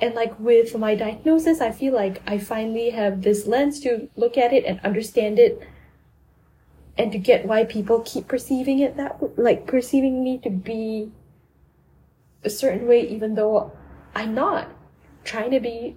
And 0.00 0.16
like 0.16 0.36
with 0.40 0.76
my 0.76 0.96
diagnosis, 0.96 1.60
I 1.60 1.70
feel 1.70 1.94
like 1.94 2.20
I 2.26 2.38
finally 2.38 2.90
have 2.90 3.22
this 3.22 3.46
lens 3.46 3.78
to 3.82 4.08
look 4.16 4.36
at 4.36 4.52
it 4.52 4.64
and 4.64 4.80
understand 4.80 5.38
it 5.38 5.62
and 6.96 7.12
to 7.12 7.18
get 7.18 7.46
why 7.46 7.62
people 7.62 8.00
keep 8.00 8.26
perceiving 8.26 8.80
it 8.80 8.96
that 8.96 9.38
like 9.38 9.68
perceiving 9.68 10.24
me 10.24 10.38
to 10.38 10.50
be 10.50 11.12
a 12.44 12.50
certain 12.50 12.86
way, 12.86 13.06
even 13.08 13.34
though 13.34 13.72
I'm 14.14 14.34
not 14.34 14.68
trying 15.24 15.50
to 15.50 15.60
be 15.60 15.96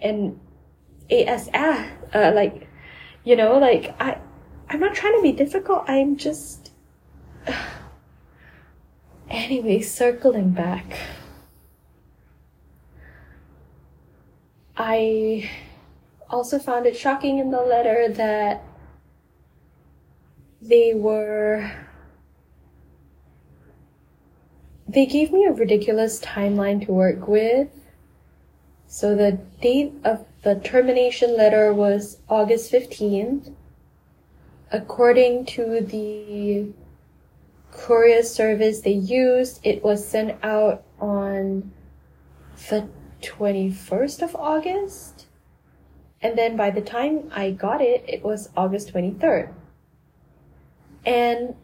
an 0.00 0.40
ASF, 1.10 1.90
uh, 2.14 2.32
like, 2.34 2.68
you 3.24 3.36
know, 3.36 3.58
like 3.58 3.94
I, 4.00 4.18
I'm 4.68 4.80
not 4.80 4.94
trying 4.94 5.16
to 5.16 5.22
be 5.22 5.32
difficult. 5.32 5.84
I'm 5.88 6.16
just 6.16 6.70
Anyway, 9.32 9.80
circling 9.80 10.50
back. 10.50 10.94
I 14.76 15.50
also 16.28 16.58
found 16.58 16.84
it 16.84 16.94
shocking 16.94 17.38
in 17.38 17.50
the 17.50 17.62
letter 17.62 18.08
that 18.12 18.62
they 20.60 20.92
were 20.94 21.70
they 24.88 25.06
gave 25.06 25.32
me 25.32 25.44
a 25.44 25.52
ridiculous 25.52 26.20
timeline 26.20 26.84
to 26.86 26.92
work 26.92 27.28
with. 27.28 27.68
So 28.86 29.14
the 29.14 29.38
date 29.60 29.94
of 30.04 30.26
the 30.42 30.56
termination 30.56 31.36
letter 31.36 31.72
was 31.72 32.18
August 32.28 32.70
15th. 32.72 33.52
According 34.70 35.46
to 35.46 35.80
the 35.80 36.72
courier 37.70 38.22
service 38.22 38.80
they 38.80 38.92
used, 38.92 39.60
it 39.64 39.82
was 39.82 40.06
sent 40.06 40.36
out 40.42 40.84
on 41.00 41.72
the 42.68 42.88
21st 43.22 44.22
of 44.22 44.36
August. 44.36 45.26
And 46.20 46.36
then 46.36 46.56
by 46.56 46.70
the 46.70 46.80
time 46.80 47.30
I 47.34 47.50
got 47.50 47.80
it, 47.80 48.04
it 48.06 48.22
was 48.22 48.50
August 48.56 48.92
23rd. 48.92 49.52
And 51.04 51.54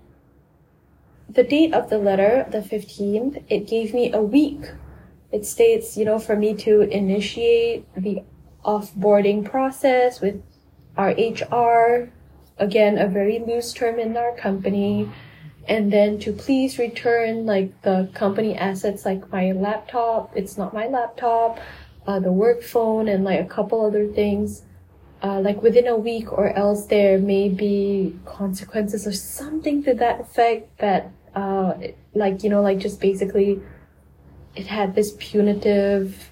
the 1.28 1.44
date 1.44 1.75
of 1.75 1.90
the 1.90 1.99
letter, 1.99 2.47
the 2.50 2.58
15th, 2.58 3.42
it 3.49 3.66
gave 3.66 3.92
me 3.92 4.12
a 4.12 4.23
week. 4.23 4.64
It 5.30 5.44
states, 5.44 5.97
you 5.97 6.04
know, 6.04 6.18
for 6.18 6.37
me 6.37 6.54
to 6.54 6.80
initiate 6.82 7.87
the 7.94 8.23
offboarding 8.64 9.44
process 9.44 10.20
with 10.20 10.42
our 10.97 11.11
HR, 11.11 12.11
again, 12.56 12.99
a 12.99 13.06
very 13.06 13.38
loose 13.38 13.73
term 13.73 13.99
in 13.99 14.16
our 14.16 14.35
company, 14.37 15.11
and 15.68 15.92
then 15.92 16.18
to 16.20 16.32
please 16.32 16.78
return 16.78 17.44
like 17.44 17.82
the 17.82 18.11
company 18.14 18.56
assets 18.56 19.04
like 19.04 19.30
my 19.30 19.52
laptop, 19.52 20.32
it's 20.35 20.56
not 20.56 20.73
my 20.73 20.87
laptop, 20.87 21.61
uh, 22.06 22.18
the 22.18 22.32
work 22.32 22.62
phone, 22.62 23.06
and 23.06 23.23
like 23.23 23.40
a 23.40 23.44
couple 23.44 23.85
other 23.85 24.06
things. 24.08 24.62
Uh, 25.20 25.40
like 25.40 25.60
within 25.62 25.88
a 25.88 25.96
week 25.96 26.32
or 26.32 26.56
else 26.56 26.87
there 26.87 27.18
may 27.18 27.48
be 27.48 28.14
consequences 28.25 29.04
or 29.04 29.12
something 29.12 29.82
to 29.82 29.92
that 29.92 30.20
effect 30.20 30.78
that 30.78 31.10
uh, 31.34 31.75
like 32.14 32.44
you 32.44 32.50
know 32.50 32.62
like 32.62 32.78
just 32.78 33.00
basically 33.00 33.60
it 34.54 34.66
had 34.66 34.94
this 34.94 35.16
punitive 35.18 36.30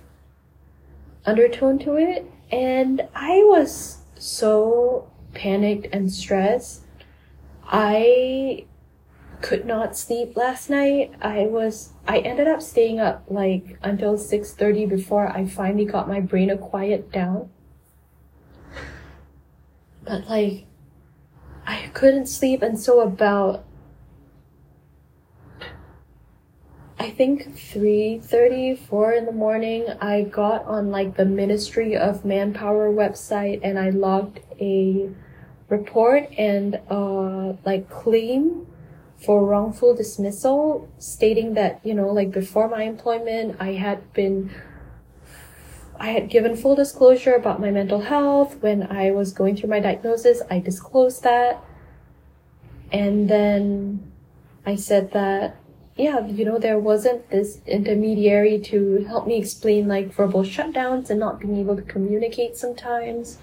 undertone 1.25 1.79
to 1.81 1.97
it. 1.97 2.31
And 2.53 3.03
i 3.15 3.39
was 3.45 3.99
so 4.19 5.11
panicked 5.35 5.89
and 5.93 6.11
stressed. 6.11 6.83
I 7.65 8.67
could 9.43 9.67
not 9.67 9.97
sleep 9.97 10.37
last 10.37 10.71
night. 10.71 11.13
I 11.21 11.47
was 11.47 11.93
i 12.07 12.19
ended 12.19 12.47
up 12.47 12.63
staying 12.63 13.01
up 13.01 13.25
like 13.29 13.79
until 13.83 14.15
6.30 14.15 14.89
before 14.89 15.27
i 15.29 15.45
finally 15.45 15.85
got 15.85 16.09
my 16.09 16.21
brain 16.21 16.49
to 16.49 16.57
quiet 16.57 17.11
down 17.11 17.51
but 20.07 20.29
like 20.29 20.65
i 21.67 21.91
couldn't 21.93 22.27
sleep 22.27 22.63
and 22.63 22.79
so 22.79 23.01
about 23.01 23.65
I 26.99 27.11
think 27.11 27.55
3:30, 27.55 28.75
4 28.75 29.13
in 29.13 29.27
the 29.27 29.33
morning, 29.33 29.87
I 30.01 30.23
got 30.23 30.65
on 30.65 30.91
like 30.91 31.17
the 31.17 31.27
Ministry 31.27 31.95
of 31.95 32.25
Manpower 32.25 32.91
website 32.91 33.61
and 33.63 33.79
I 33.79 33.91
logged 33.91 34.41
a 34.59 35.11
report 35.69 36.29
and 36.39 36.81
uh 36.89 37.53
like 37.65 37.91
claim 37.91 38.67
for 39.19 39.45
wrongful 39.45 39.95
dismissal 39.95 40.89
stating 40.99 41.55
that, 41.55 41.81
you 41.85 41.95
know, 41.95 42.09
like 42.09 42.31
before 42.31 42.69
my 42.69 42.83
employment, 42.85 43.57
I 43.61 43.73
had 43.73 44.13
been 44.13 44.51
I 45.99 46.09
had 46.09 46.29
given 46.29 46.57
full 46.57 46.75
disclosure 46.75 47.35
about 47.35 47.61
my 47.61 47.71
mental 47.71 48.01
health 48.01 48.57
when 48.61 48.85
I 48.85 49.11
was 49.11 49.33
going 49.33 49.57
through 49.57 49.71
my 49.71 49.81
diagnosis. 49.81 50.43
I 50.51 50.59
disclosed 50.59 51.23
that. 51.23 51.63
And 52.93 53.29
then 53.29 54.13
I 54.65 54.77
said 54.77 55.13
that 55.13 55.57
yeah, 55.97 56.27
you 56.27 56.45
know, 56.45 56.59
there 56.59 56.79
wasn't 56.79 57.31
this 57.31 57.61
intermediary 57.67 58.61
to 58.61 59.05
help 59.09 59.27
me 59.27 59.39
explain 59.39 59.89
like 59.89 60.13
verbal 60.13 60.43
shutdowns 60.43 61.09
and 61.09 61.19
not 61.19 61.41
being 61.41 61.57
able 61.57 61.75
to 61.75 61.83
communicate 61.83 62.57
sometimes, 62.57 63.39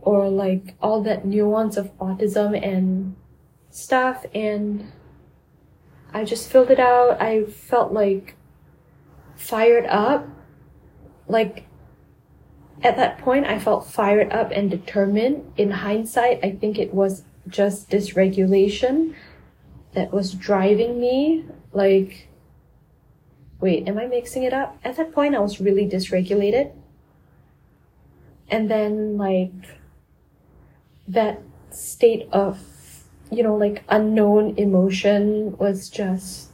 or 0.00 0.28
like 0.28 0.74
all 0.82 1.02
that 1.04 1.24
nuance 1.24 1.76
of 1.76 1.96
autism 1.98 2.60
and 2.60 3.14
stuff. 3.70 4.26
And 4.34 4.90
I 6.12 6.24
just 6.24 6.50
filled 6.50 6.70
it 6.70 6.80
out. 6.80 7.22
I 7.22 7.44
felt 7.44 7.92
like 7.92 8.34
fired 9.36 9.86
up. 9.86 10.26
Like 11.28 11.66
at 12.82 12.96
that 12.96 13.18
point, 13.18 13.46
I 13.46 13.58
felt 13.58 13.86
fired 13.86 14.32
up 14.32 14.50
and 14.50 14.70
determined. 14.70 15.52
In 15.56 15.70
hindsight, 15.70 16.40
I 16.42 16.52
think 16.52 16.78
it 16.78 16.92
was 16.92 17.24
just 17.48 17.90
dysregulation 17.90 19.14
that 19.94 20.12
was 20.12 20.34
driving 20.34 21.00
me 21.00 21.44
like 21.72 22.28
wait 23.60 23.88
am 23.88 23.98
i 23.98 24.06
mixing 24.06 24.42
it 24.42 24.52
up 24.52 24.76
at 24.84 24.96
that 24.96 25.12
point 25.12 25.34
i 25.34 25.38
was 25.38 25.60
really 25.60 25.88
dysregulated 25.88 26.72
and 28.48 28.70
then 28.70 29.16
like 29.16 29.52
that 31.08 31.40
state 31.70 32.28
of 32.32 32.58
you 33.30 33.42
know 33.42 33.56
like 33.56 33.82
unknown 33.88 34.54
emotion 34.58 35.56
was 35.56 35.88
just 35.88 36.50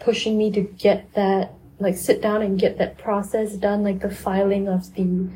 pushing 0.00 0.36
me 0.36 0.50
to 0.50 0.60
get 0.60 1.12
that 1.14 1.54
like 1.82 1.96
sit 1.96 2.22
down 2.22 2.42
and 2.42 2.58
get 2.58 2.78
that 2.78 2.98
process 2.98 3.54
done 3.54 3.82
like 3.82 4.00
the 4.00 4.10
filing 4.10 4.68
of 4.68 4.94
the 4.94 5.28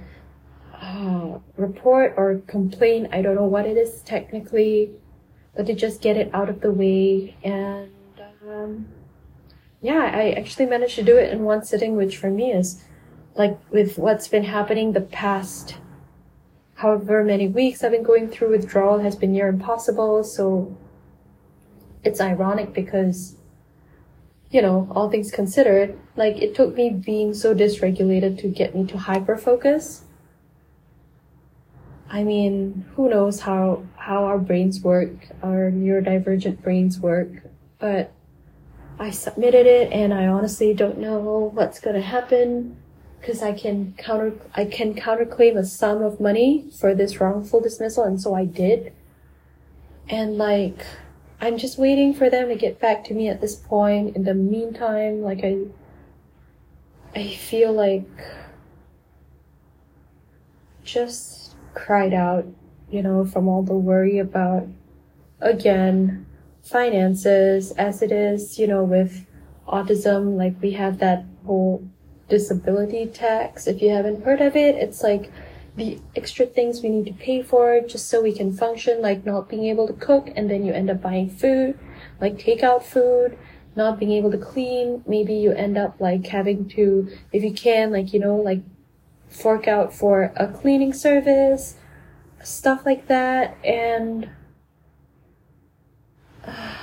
uh, 0.74 1.38
report 1.56 2.14
or 2.16 2.42
complaint. 2.46 3.08
I 3.12 3.22
don't 3.22 3.34
know 3.34 3.46
what 3.46 3.66
it 3.66 3.76
is 3.76 4.00
technically 4.02 4.90
but 5.54 5.66
to 5.66 5.74
just 5.74 6.02
get 6.02 6.18
it 6.18 6.30
out 6.34 6.50
of 6.50 6.60
the 6.60 6.70
way. 6.70 7.34
And 7.42 7.90
um, 8.46 8.88
yeah 9.80 10.10
i 10.14 10.30
actually 10.30 10.66
managed 10.66 10.94
to 10.94 11.02
do 11.02 11.16
it 11.16 11.32
in 11.32 11.42
one 11.42 11.64
sitting 11.64 11.96
which 11.96 12.16
for 12.16 12.30
me 12.30 12.50
is 12.50 12.82
like 13.34 13.58
with 13.70 13.98
what's 13.98 14.26
been 14.26 14.44
happening 14.44 14.92
the 14.92 15.00
past 15.00 15.76
however 16.76 17.22
many 17.22 17.46
weeks 17.46 17.84
i've 17.84 17.92
been 17.92 18.02
going 18.02 18.28
through 18.28 18.50
withdrawal 18.50 19.00
has 19.00 19.16
been 19.16 19.32
near 19.32 19.48
impossible. 19.48 20.24
So 20.24 20.76
it's 22.04 22.20
ironic 22.20 22.72
because 22.72 23.36
you 24.50 24.62
know 24.62 24.88
all 24.92 25.10
things 25.10 25.30
considered 25.30 25.98
like 26.16 26.36
it 26.36 26.54
took 26.54 26.74
me 26.74 26.90
being 26.90 27.34
so 27.34 27.54
dysregulated 27.54 28.38
to 28.38 28.48
get 28.48 28.74
me 28.74 28.86
to 28.86 28.96
hyper 28.96 29.36
focus 29.36 30.06
I 32.08 32.22
mean, 32.22 32.84
who 32.94 33.08
knows 33.08 33.40
how 33.40 33.84
how 33.96 34.24
our 34.24 34.38
brains 34.38 34.80
work, 34.80 35.10
our 35.42 35.70
neurodivergent 35.70 36.62
brains 36.62 37.00
work, 37.00 37.28
but 37.78 38.12
I 38.98 39.10
submitted 39.10 39.66
it 39.66 39.92
and 39.92 40.14
I 40.14 40.26
honestly 40.26 40.72
don't 40.72 40.98
know 40.98 41.50
what's 41.52 41.80
going 41.80 41.96
to 41.96 42.02
happen 42.02 42.76
because 43.20 43.42
I 43.42 43.52
can 43.52 43.94
counter 43.98 44.32
I 44.54 44.66
can 44.66 44.94
counterclaim 44.94 45.56
a 45.56 45.64
sum 45.64 46.02
of 46.02 46.20
money 46.20 46.70
for 46.78 46.94
this 46.94 47.20
wrongful 47.20 47.60
dismissal 47.60 48.04
and 48.04 48.20
so 48.20 48.34
I 48.34 48.44
did. 48.44 48.92
And 50.08 50.38
like 50.38 50.86
I'm 51.40 51.58
just 51.58 51.78
waiting 51.78 52.14
for 52.14 52.30
them 52.30 52.48
to 52.48 52.54
get 52.54 52.80
back 52.80 53.04
to 53.04 53.14
me 53.14 53.28
at 53.28 53.40
this 53.40 53.56
point. 53.56 54.16
In 54.16 54.24
the 54.24 54.34
meantime, 54.34 55.22
like 55.22 55.40
I 55.44 55.58
I 57.14 57.28
feel 57.28 57.72
like 57.72 58.08
just 60.84 61.54
cried 61.74 62.14
out, 62.14 62.46
you 62.90 63.02
know, 63.02 63.24
from 63.24 63.48
all 63.48 63.62
the 63.62 63.74
worry 63.74 64.18
about, 64.18 64.66
again, 65.40 66.26
finances, 66.62 67.72
as 67.72 68.02
it 68.02 68.12
is, 68.12 68.58
you 68.58 68.66
know, 68.66 68.84
with 68.84 69.26
autism, 69.68 70.36
like 70.36 70.54
we 70.62 70.72
have 70.72 70.98
that 70.98 71.24
whole 71.44 71.86
disability 72.28 73.06
tax. 73.06 73.66
If 73.66 73.82
you 73.82 73.90
haven't 73.90 74.24
heard 74.24 74.40
of 74.40 74.56
it, 74.56 74.74
it's 74.76 75.02
like 75.02 75.30
the 75.76 76.00
extra 76.16 76.46
things 76.46 76.82
we 76.82 76.88
need 76.88 77.06
to 77.06 77.12
pay 77.12 77.42
for 77.42 77.80
just 77.80 78.08
so 78.08 78.22
we 78.22 78.32
can 78.32 78.52
function, 78.52 79.02
like 79.02 79.26
not 79.26 79.48
being 79.48 79.66
able 79.66 79.86
to 79.86 79.92
cook, 79.92 80.30
and 80.34 80.50
then 80.50 80.64
you 80.64 80.72
end 80.72 80.90
up 80.90 81.02
buying 81.02 81.28
food, 81.28 81.78
like 82.20 82.38
takeout 82.38 82.82
food, 82.82 83.38
not 83.76 83.98
being 83.98 84.12
able 84.12 84.30
to 84.30 84.38
clean. 84.38 85.04
Maybe 85.06 85.34
you 85.34 85.52
end 85.52 85.76
up 85.76 86.00
like 86.00 86.26
having 86.26 86.68
to, 86.70 87.10
if 87.32 87.44
you 87.44 87.52
can, 87.52 87.92
like, 87.92 88.14
you 88.14 88.20
know, 88.20 88.36
like 88.36 88.62
fork 89.28 89.68
out 89.68 89.92
for 89.92 90.32
a 90.36 90.48
cleaning 90.48 90.94
service, 90.94 91.76
stuff 92.42 92.86
like 92.86 93.06
that, 93.08 93.58
and 93.62 94.30
uh, 96.44 96.74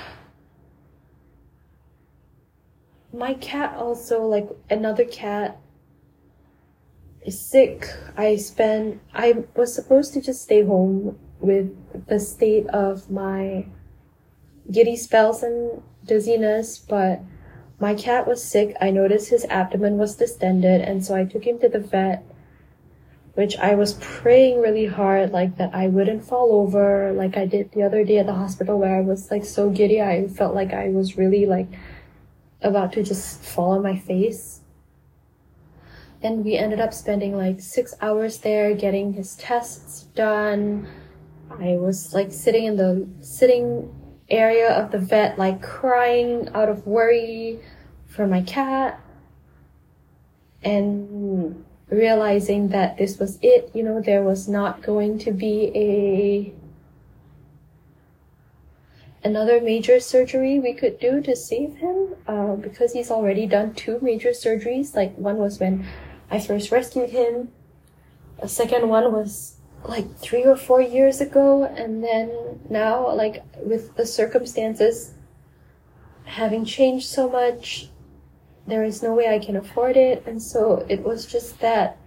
my 3.12 3.34
cat 3.34 3.74
also, 3.76 4.22
like 4.22 4.48
another 4.70 5.04
cat, 5.04 5.58
sick. 7.30 7.88
I 8.16 8.36
spent, 8.36 9.00
I 9.12 9.44
was 9.54 9.74
supposed 9.74 10.12
to 10.14 10.20
just 10.20 10.42
stay 10.42 10.64
home 10.64 11.18
with 11.40 12.06
the 12.06 12.20
state 12.20 12.66
of 12.68 13.10
my 13.10 13.66
giddy 14.70 14.96
spells 14.96 15.42
and 15.42 15.82
dizziness, 16.04 16.78
but 16.78 17.20
my 17.78 17.94
cat 17.94 18.26
was 18.26 18.42
sick. 18.42 18.76
I 18.80 18.90
noticed 18.90 19.28
his 19.28 19.44
abdomen 19.46 19.98
was 19.98 20.16
distended, 20.16 20.80
and 20.80 21.04
so 21.04 21.14
I 21.14 21.24
took 21.24 21.46
him 21.46 21.58
to 21.60 21.68
the 21.68 21.80
vet, 21.80 22.24
which 23.34 23.56
I 23.58 23.74
was 23.74 23.94
praying 23.94 24.60
really 24.60 24.86
hard, 24.86 25.32
like 25.32 25.56
that 25.58 25.74
I 25.74 25.88
wouldn't 25.88 26.24
fall 26.24 26.52
over, 26.52 27.12
like 27.12 27.36
I 27.36 27.46
did 27.46 27.72
the 27.72 27.82
other 27.82 28.04
day 28.04 28.18
at 28.18 28.26
the 28.26 28.34
hospital 28.34 28.78
where 28.78 28.96
I 28.96 29.00
was 29.00 29.30
like 29.30 29.44
so 29.44 29.70
giddy. 29.70 30.00
I 30.00 30.28
felt 30.28 30.54
like 30.54 30.72
I 30.72 30.88
was 30.88 31.18
really 31.18 31.46
like 31.46 31.68
about 32.62 32.92
to 32.94 33.02
just 33.02 33.42
fall 33.42 33.72
on 33.72 33.82
my 33.82 33.98
face. 33.98 34.60
And 36.24 36.42
we 36.42 36.56
ended 36.56 36.80
up 36.80 36.94
spending 36.94 37.36
like 37.36 37.60
six 37.60 37.94
hours 38.00 38.38
there 38.38 38.74
getting 38.74 39.12
his 39.12 39.36
tests 39.36 40.04
done. 40.14 40.88
I 41.50 41.76
was 41.76 42.14
like 42.14 42.32
sitting 42.32 42.64
in 42.64 42.76
the 42.76 43.06
sitting 43.20 43.94
area 44.30 44.70
of 44.72 44.90
the 44.90 44.98
vet, 44.98 45.38
like 45.38 45.60
crying 45.60 46.48
out 46.54 46.70
of 46.70 46.86
worry 46.86 47.60
for 48.06 48.26
my 48.26 48.40
cat 48.40 48.98
and 50.62 51.62
realizing 51.90 52.68
that 52.70 52.96
this 52.96 53.18
was 53.18 53.38
it. 53.42 53.70
You 53.74 53.82
know, 53.82 54.00
there 54.00 54.22
was 54.22 54.48
not 54.48 54.82
going 54.82 55.18
to 55.18 55.30
be 55.30 55.70
a 55.74 56.54
another 59.26 59.60
major 59.60 60.00
surgery 60.00 60.58
we 60.58 60.72
could 60.72 60.98
do 61.00 61.20
to 61.22 61.34
save 61.34 61.76
him 61.76 62.14
uh, 62.26 62.54
because 62.56 62.92
he's 62.92 63.10
already 63.10 63.46
done 63.46 63.74
two 63.74 63.98
major 64.00 64.30
surgeries. 64.30 64.94
Like 64.94 65.14
one 65.16 65.36
was 65.36 65.60
when 65.60 65.86
I 66.34 66.40
first 66.40 66.72
rescued 66.72 67.10
him. 67.10 67.52
A 68.40 68.48
second 68.48 68.88
one 68.88 69.12
was 69.12 69.58
like 69.84 70.16
three 70.16 70.44
or 70.44 70.56
four 70.56 70.80
years 70.80 71.20
ago, 71.20 71.62
and 71.62 72.02
then 72.02 72.60
now, 72.68 73.14
like 73.14 73.44
with 73.62 73.94
the 73.94 74.04
circumstances 74.04 75.14
having 76.24 76.64
changed 76.64 77.06
so 77.06 77.28
much, 77.30 77.88
there 78.66 78.82
is 78.82 79.00
no 79.00 79.14
way 79.14 79.28
I 79.28 79.38
can 79.38 79.54
afford 79.54 79.96
it, 79.96 80.24
and 80.26 80.42
so 80.42 80.84
it 80.88 81.04
was 81.04 81.24
just 81.24 81.60
that 81.60 81.98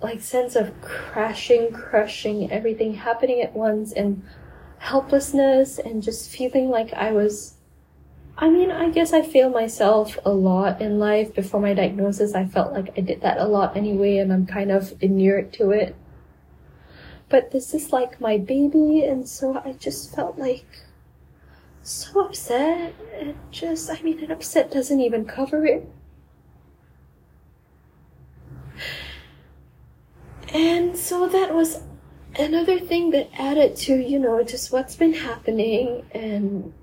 like 0.00 0.22
sense 0.22 0.56
of 0.56 0.80
crashing, 0.80 1.70
crushing, 1.70 2.50
everything 2.50 2.94
happening 2.94 3.42
at 3.42 3.52
once, 3.54 3.92
and 3.92 4.22
helplessness, 4.78 5.78
and 5.78 6.02
just 6.02 6.30
feeling 6.30 6.70
like 6.70 6.94
I 6.94 7.12
was. 7.12 7.58
I 8.38 8.48
mean, 8.48 8.70
I 8.70 8.90
guess 8.90 9.12
I 9.12 9.22
failed 9.22 9.52
myself 9.52 10.18
a 10.24 10.32
lot 10.32 10.80
in 10.80 10.98
life. 10.98 11.34
Before 11.34 11.60
my 11.60 11.74
diagnosis, 11.74 12.34
I 12.34 12.46
felt 12.46 12.72
like 12.72 12.90
I 12.96 13.00
did 13.02 13.20
that 13.20 13.38
a 13.38 13.44
lot 13.44 13.76
anyway, 13.76 14.18
and 14.18 14.32
I'm 14.32 14.46
kind 14.46 14.70
of 14.70 14.94
inured 15.00 15.52
to 15.54 15.70
it 15.70 15.94
but 17.32 17.50
this 17.50 17.72
is 17.72 17.92
like 17.94 18.20
my 18.20 18.36
baby, 18.36 19.04
and 19.04 19.26
so 19.26 19.56
I 19.64 19.72
just 19.72 20.14
felt 20.14 20.38
like 20.38 20.66
so 21.82 22.26
upset. 22.26 22.94
And 23.18 23.34
just, 23.50 23.90
I 23.90 24.02
mean, 24.02 24.22
an 24.22 24.30
upset 24.30 24.70
doesn't 24.70 25.00
even 25.00 25.24
cover 25.24 25.64
it. 25.64 25.90
And 30.52 30.94
so 30.94 31.26
that 31.26 31.54
was 31.54 31.80
another 32.38 32.78
thing 32.78 33.12
that 33.12 33.30
added 33.38 33.76
to, 33.76 33.96
you 33.96 34.18
know, 34.18 34.42
just 34.42 34.70
what's 34.70 34.94
been 34.94 35.14
happening. 35.14 36.04
And 36.12 36.74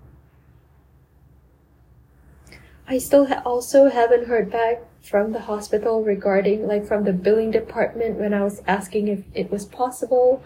I 2.89 2.97
still 2.97 3.28
ha- 3.28 3.43
also 3.45 3.88
haven't 3.88 4.25
heard 4.25 4.52
back 4.52 4.82
from 4.99 5.32
the 5.32 5.41
hospital 5.41 6.04
regarding 6.04 6.65
like 6.65 6.88
from 6.88 7.04
the 7.04 7.13
billing 7.13 7.52
department 7.52 8.17
when 8.17 8.34
I 8.34 8.43
was 8.43 8.63
asking 8.65 9.08
if 9.10 9.23
it 9.36 9.52
was 9.52 9.63
possible 9.63 10.43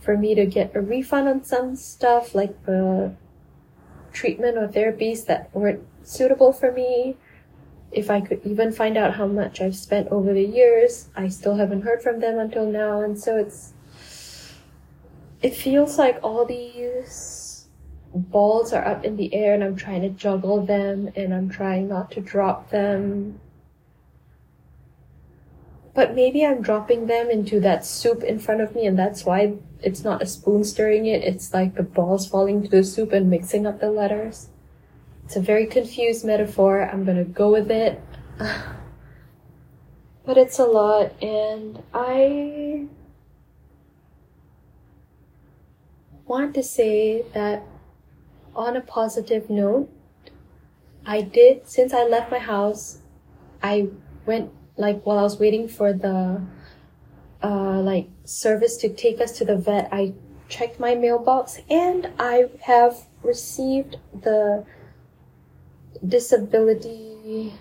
for 0.00 0.16
me 0.16 0.34
to 0.34 0.46
get 0.46 0.74
a 0.74 0.80
refund 0.80 1.28
on 1.28 1.44
some 1.44 1.76
stuff 1.76 2.34
like 2.34 2.64
the 2.64 3.14
treatment 4.14 4.56
or 4.56 4.66
therapies 4.66 5.26
that 5.26 5.54
weren't 5.54 5.86
suitable 6.02 6.54
for 6.54 6.72
me. 6.72 7.16
If 7.92 8.10
I 8.10 8.22
could 8.22 8.40
even 8.44 8.72
find 8.72 8.96
out 8.96 9.16
how 9.16 9.26
much 9.26 9.60
I've 9.60 9.76
spent 9.76 10.08
over 10.08 10.32
the 10.32 10.42
years, 10.42 11.10
I 11.14 11.28
still 11.28 11.56
haven't 11.56 11.82
heard 11.82 12.02
from 12.02 12.18
them 12.18 12.38
until 12.38 12.64
now. 12.64 13.02
And 13.02 13.18
so 13.18 13.36
it's, 13.36 13.74
it 15.42 15.54
feels 15.54 15.98
like 15.98 16.18
all 16.22 16.46
these 16.46 17.43
balls 18.14 18.72
are 18.72 18.84
up 18.84 19.04
in 19.04 19.16
the 19.16 19.34
air 19.34 19.54
and 19.54 19.64
I'm 19.64 19.76
trying 19.76 20.02
to 20.02 20.08
juggle 20.08 20.64
them 20.64 21.10
and 21.16 21.34
I'm 21.34 21.50
trying 21.50 21.88
not 21.88 22.10
to 22.12 22.20
drop 22.20 22.70
them 22.70 23.40
but 25.94 26.14
maybe 26.14 26.44
I'm 26.44 26.60
dropping 26.60 27.06
them 27.06 27.30
into 27.30 27.60
that 27.60 27.86
soup 27.86 28.24
in 28.24 28.40
front 28.40 28.60
of 28.60 28.74
me, 28.74 28.84
and 28.84 28.98
that's 28.98 29.24
why 29.24 29.54
it's 29.80 30.02
not 30.02 30.22
a 30.22 30.26
spoon 30.26 30.64
stirring 30.64 31.06
it. 31.06 31.22
It's 31.22 31.54
like 31.54 31.76
the 31.76 31.84
balls 31.84 32.28
falling 32.28 32.56
into 32.56 32.68
the 32.68 32.82
soup 32.82 33.12
and 33.12 33.30
mixing 33.30 33.64
up 33.64 33.78
the 33.78 33.92
letters. 33.92 34.48
It's 35.24 35.36
a 35.36 35.40
very 35.40 35.66
confused 35.66 36.24
metaphor. 36.24 36.82
I'm 36.82 37.04
gonna 37.04 37.24
go 37.24 37.52
with 37.52 37.70
it. 37.70 38.02
but 38.38 40.36
it's 40.36 40.58
a 40.58 40.64
lot, 40.64 41.12
and 41.22 41.80
I 41.94 42.86
want 46.26 46.54
to 46.54 46.62
say 46.62 47.24
that 47.34 47.62
on 48.54 48.76
a 48.76 48.80
positive 48.80 49.50
note, 49.50 49.88
I 51.06 51.20
did, 51.22 51.68
since 51.68 51.92
I 51.92 52.06
left 52.06 52.30
my 52.30 52.38
house, 52.38 52.98
I 53.62 53.88
went 54.26 54.50
like 54.76 55.04
while 55.04 55.18
I 55.18 55.22
was 55.22 55.38
waiting 55.38 55.68
for 55.68 55.92
the 55.92 56.42
uh, 57.42 57.80
like 57.80 58.08
service 58.24 58.76
to 58.78 58.88
take 58.88 59.20
us 59.20 59.32
to 59.38 59.44
the 59.44 59.56
vet, 59.56 59.88
I 59.92 60.14
checked 60.48 60.80
my 60.80 60.94
mailbox 60.94 61.60
and 61.68 62.10
I 62.18 62.46
have 62.62 63.06
received 63.22 63.96
the 64.12 64.64
disability 66.06 67.52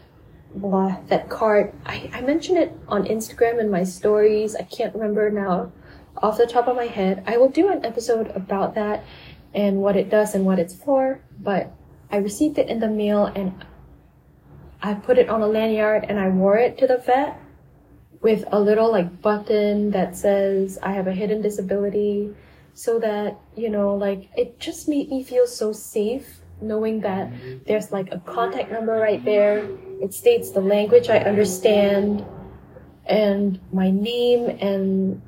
blah, 0.56 0.98
that 1.08 1.30
card. 1.30 1.74
I, 1.86 2.10
I 2.14 2.22
mentioned 2.22 2.58
it 2.58 2.78
on 2.88 3.06
Instagram 3.06 3.60
in 3.60 3.70
my 3.70 3.84
stories. 3.84 4.56
I 4.56 4.64
can't 4.64 4.94
remember 4.94 5.30
now 5.30 5.72
off 6.18 6.38
the 6.38 6.46
top 6.46 6.68
of 6.68 6.76
my 6.76 6.86
head. 6.86 7.24
I 7.26 7.38
will 7.38 7.50
do 7.50 7.70
an 7.70 7.86
episode 7.86 8.28
about 8.36 8.76
that 8.76 9.04
and 9.54 9.78
what 9.78 9.96
it 9.96 10.10
does 10.10 10.34
and 10.36 10.46
what 10.46 10.60
it's 10.60 10.76
for, 10.76 11.22
but 11.40 11.72
I 12.12 12.18
received 12.18 12.58
it 12.58 12.70
in 12.70 12.80
the 12.80 12.88
mail 12.88 13.26
and 13.26 13.66
I 14.82 14.94
put 14.94 15.18
it 15.18 15.30
on 15.30 15.42
a 15.42 15.48
lanyard 15.48 16.06
and 16.08 16.20
I 16.20 16.30
wore 16.30 16.58
it 16.58 16.78
to 16.80 16.88
the 16.88 16.98
vet 16.98 17.40
with 18.22 18.46
a 18.52 18.60
little 18.60 18.92
like 18.92 19.22
button 19.22 19.92
that 19.92 20.16
says 20.16 20.80
I 20.82 20.94
have 20.94 21.08
a 21.08 21.14
hidden 21.14 21.42
disability 21.42 22.34
so 22.74 23.00
that, 23.00 23.38
you 23.56 23.70
know, 23.70 23.96
like 23.96 24.30
it 24.36 24.60
just 24.60 24.88
made 24.88 25.10
me 25.10 25.24
feel 25.24 25.46
so 25.46 25.72
safe 25.72 26.40
knowing 26.62 27.02
that 27.02 27.32
there's 27.68 27.92
like 27.92 28.12
a 28.12 28.20
contact 28.20 28.72
number 28.72 28.94
right 28.94 29.24
there. 29.24 29.68
It 30.02 30.14
states 30.14 30.52
the 30.52 30.62
language 30.62 31.10
I 31.10 31.20
understand 31.20 32.26
and 33.06 33.60
my 33.72 33.92
name 33.92 34.50
and 34.62 35.22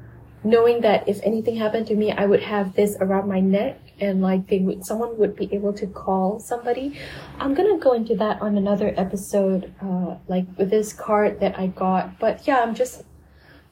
knowing 0.43 0.81
that 0.81 1.07
if 1.09 1.19
anything 1.23 1.57
happened 1.57 1.87
to 1.87 1.95
me, 1.95 2.11
I 2.11 2.25
would 2.25 2.43
have 2.43 2.75
this 2.75 2.95
around 2.99 3.27
my 3.27 3.39
neck 3.39 3.79
and 3.99 4.21
like 4.21 4.47
they 4.47 4.59
would 4.59 4.85
someone 4.85 5.17
would 5.17 5.35
be 5.35 5.53
able 5.53 5.73
to 5.73 5.87
call 5.87 6.39
somebody. 6.39 6.97
I'm 7.39 7.53
gonna 7.53 7.77
go 7.77 7.93
into 7.93 8.15
that 8.17 8.41
on 8.41 8.57
another 8.57 8.93
episode 8.97 9.73
uh 9.81 10.15
like 10.27 10.45
with 10.57 10.69
this 10.69 10.93
card 10.93 11.39
that 11.39 11.57
i 11.57 11.67
got. 11.67 12.19
But 12.19 12.47
yeah 12.47 12.61
i'm 12.61 12.75
just 12.75 13.03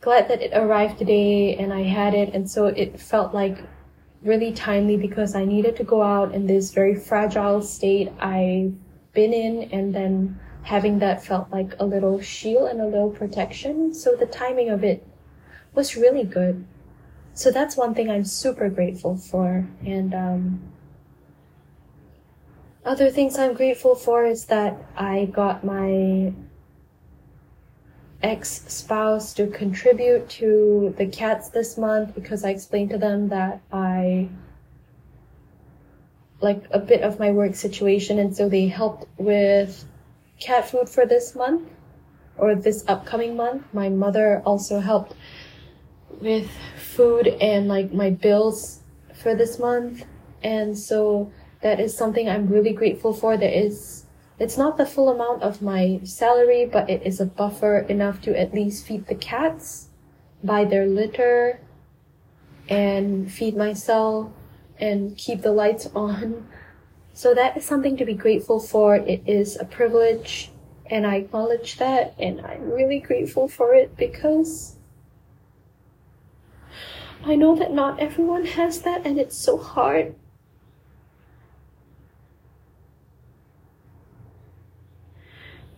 glad 0.01 0.27
that 0.29 0.41
it 0.41 0.51
arrived 0.53 0.97
today 0.97 1.55
and 1.55 1.73
i 1.73 1.83
had 1.83 2.13
it. 2.13 2.33
And 2.33 2.49
so 2.49 2.67
it 2.67 2.99
felt 2.99 3.33
like 3.33 3.57
really 4.21 4.53
timely 4.53 4.97
because 4.97 5.35
i 5.35 5.43
needed 5.43 5.75
to 5.75 5.83
go 5.83 6.01
out 6.01 6.33
in 6.33 6.47
this 6.47 6.73
very 6.73 6.95
fragile 6.95 7.61
state 7.61 8.11
i've 8.19 8.73
been 9.13 9.33
in. 9.33 9.69
And 9.71 9.93
then 9.93 10.39
having 10.63 10.99
that 10.99 11.23
felt 11.23 11.51
like 11.51 11.75
a 11.79 11.85
little 11.85 12.21
shield 12.21 12.69
and 12.69 12.79
a 12.79 12.85
little 12.85 13.09
protection. 13.09 13.93
So 13.93 14.15
the 14.15 14.25
timing 14.25 14.69
of 14.69 14.83
it 14.83 15.05
was 15.73 15.97
really 15.97 16.23
good 16.23 16.65
so 17.33 17.51
that's 17.51 17.75
one 17.75 17.93
thing 17.95 18.09
I'm 18.09 18.25
super 18.25 18.69
grateful 18.69 19.17
for. 19.17 19.67
And 19.85 20.13
um, 20.13 20.61
other 22.85 23.09
things 23.09 23.37
I'm 23.37 23.53
grateful 23.53 23.95
for 23.95 24.25
is 24.25 24.45
that 24.45 24.77
I 24.95 25.25
got 25.25 25.63
my 25.63 26.33
ex 28.21 28.63
spouse 28.67 29.33
to 29.33 29.47
contribute 29.47 30.29
to 30.29 30.93
the 30.97 31.07
cats 31.07 31.49
this 31.49 31.77
month 31.77 32.15
because 32.15 32.45
I 32.45 32.51
explained 32.51 32.91
to 32.91 32.97
them 32.97 33.29
that 33.29 33.61
I 33.71 34.29
like 36.39 36.63
a 36.71 36.79
bit 36.79 37.01
of 37.01 37.19
my 37.19 37.31
work 37.31 37.55
situation 37.55 38.19
and 38.19 38.35
so 38.35 38.47
they 38.47 38.67
helped 38.67 39.07
with 39.17 39.85
cat 40.39 40.69
food 40.69 40.87
for 40.89 41.05
this 41.05 41.35
month 41.35 41.67
or 42.37 42.55
this 42.55 42.83
upcoming 42.87 43.35
month. 43.35 43.63
My 43.73 43.89
mother 43.89 44.41
also 44.45 44.79
helped 44.79 45.15
with 46.21 46.49
food 46.77 47.27
and 47.27 47.67
like 47.67 47.93
my 47.93 48.09
bills 48.09 48.81
for 49.13 49.35
this 49.35 49.59
month. 49.59 50.05
And 50.43 50.77
so 50.77 51.31
that 51.61 51.79
is 51.79 51.95
something 51.95 52.27
I'm 52.27 52.47
really 52.47 52.73
grateful 52.73 53.13
for. 53.13 53.37
There 53.37 53.51
is, 53.51 54.05
it's 54.39 54.57
not 54.57 54.77
the 54.77 54.85
full 54.85 55.09
amount 55.09 55.43
of 55.43 55.61
my 55.61 56.01
salary, 56.03 56.65
but 56.65 56.89
it 56.89 57.03
is 57.05 57.19
a 57.19 57.25
buffer 57.25 57.79
enough 57.79 58.21
to 58.23 58.39
at 58.39 58.53
least 58.53 58.85
feed 58.85 59.07
the 59.07 59.15
cats, 59.15 59.87
buy 60.43 60.65
their 60.65 60.85
litter, 60.85 61.61
and 62.69 63.31
feed 63.31 63.55
myself 63.55 64.31
and 64.79 65.17
keep 65.17 65.41
the 65.41 65.51
lights 65.51 65.87
on. 65.95 66.47
So 67.13 67.33
that 67.33 67.55
is 67.55 67.65
something 67.65 67.95
to 67.97 68.05
be 68.05 68.15
grateful 68.15 68.59
for. 68.59 68.95
It 68.95 69.21
is 69.27 69.55
a 69.59 69.65
privilege, 69.65 70.51
and 70.87 71.05
I 71.05 71.17
acknowledge 71.17 71.77
that, 71.77 72.15
and 72.17 72.41
I'm 72.41 72.71
really 72.71 72.99
grateful 72.99 73.47
for 73.47 73.75
it 73.75 73.95
because 73.95 74.77
I 77.25 77.35
know 77.35 77.55
that 77.55 77.71
not 77.71 77.99
everyone 77.99 78.45
has 78.45 78.81
that, 78.81 79.05
and 79.05 79.17
it's 79.17 79.37
so 79.37 79.57
hard. 79.57 80.15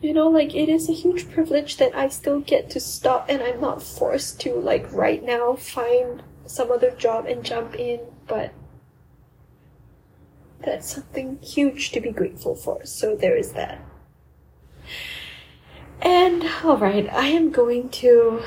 You 0.01 0.13
know, 0.13 0.27
like 0.27 0.53
it 0.53 0.69
is 0.69 0.89
a 0.89 0.93
huge 0.93 1.31
privilege 1.31 1.77
that 1.77 1.95
I 1.95 2.09
still 2.09 2.39
get 2.39 2.69
to 2.71 2.79
stop 2.79 3.25
and 3.27 3.41
I'm 3.41 3.59
not 3.59 3.81
forced 3.81 4.39
to, 4.41 4.53
like, 4.53 4.91
right 4.91 5.23
now 5.23 5.55
find 5.55 6.21
some 6.45 6.71
other 6.71 6.91
job 6.91 7.25
and 7.25 7.43
jump 7.43 7.75
in, 7.75 8.01
but 8.27 8.53
that's 10.59 10.93
something 10.93 11.39
huge 11.41 11.91
to 11.91 12.01
be 12.01 12.11
grateful 12.11 12.55
for. 12.55 12.85
So 12.85 13.15
there 13.15 13.35
is 13.35 13.53
that. 13.53 13.83
And 16.01 16.43
alright, 16.63 17.11
I 17.11 17.27
am 17.27 17.49
going 17.51 17.89
to 17.89 18.43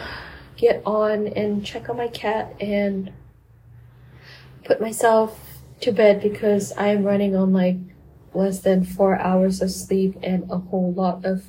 get 0.58 0.82
on 0.84 1.26
and 1.28 1.64
check 1.64 1.88
on 1.88 1.96
my 1.96 2.08
cat 2.08 2.54
and 2.60 3.10
put 4.64 4.78
myself 4.80 5.40
to 5.80 5.90
bed 5.92 6.20
because 6.20 6.72
I 6.72 6.88
am 6.88 7.04
running 7.04 7.34
on 7.34 7.54
like 7.54 7.76
less 8.34 8.60
than 8.60 8.84
four 8.84 9.18
hours 9.18 9.62
of 9.62 9.70
sleep 9.70 10.16
and 10.22 10.50
a 10.50 10.58
whole 10.58 10.92
lot 10.92 11.24
of 11.24 11.46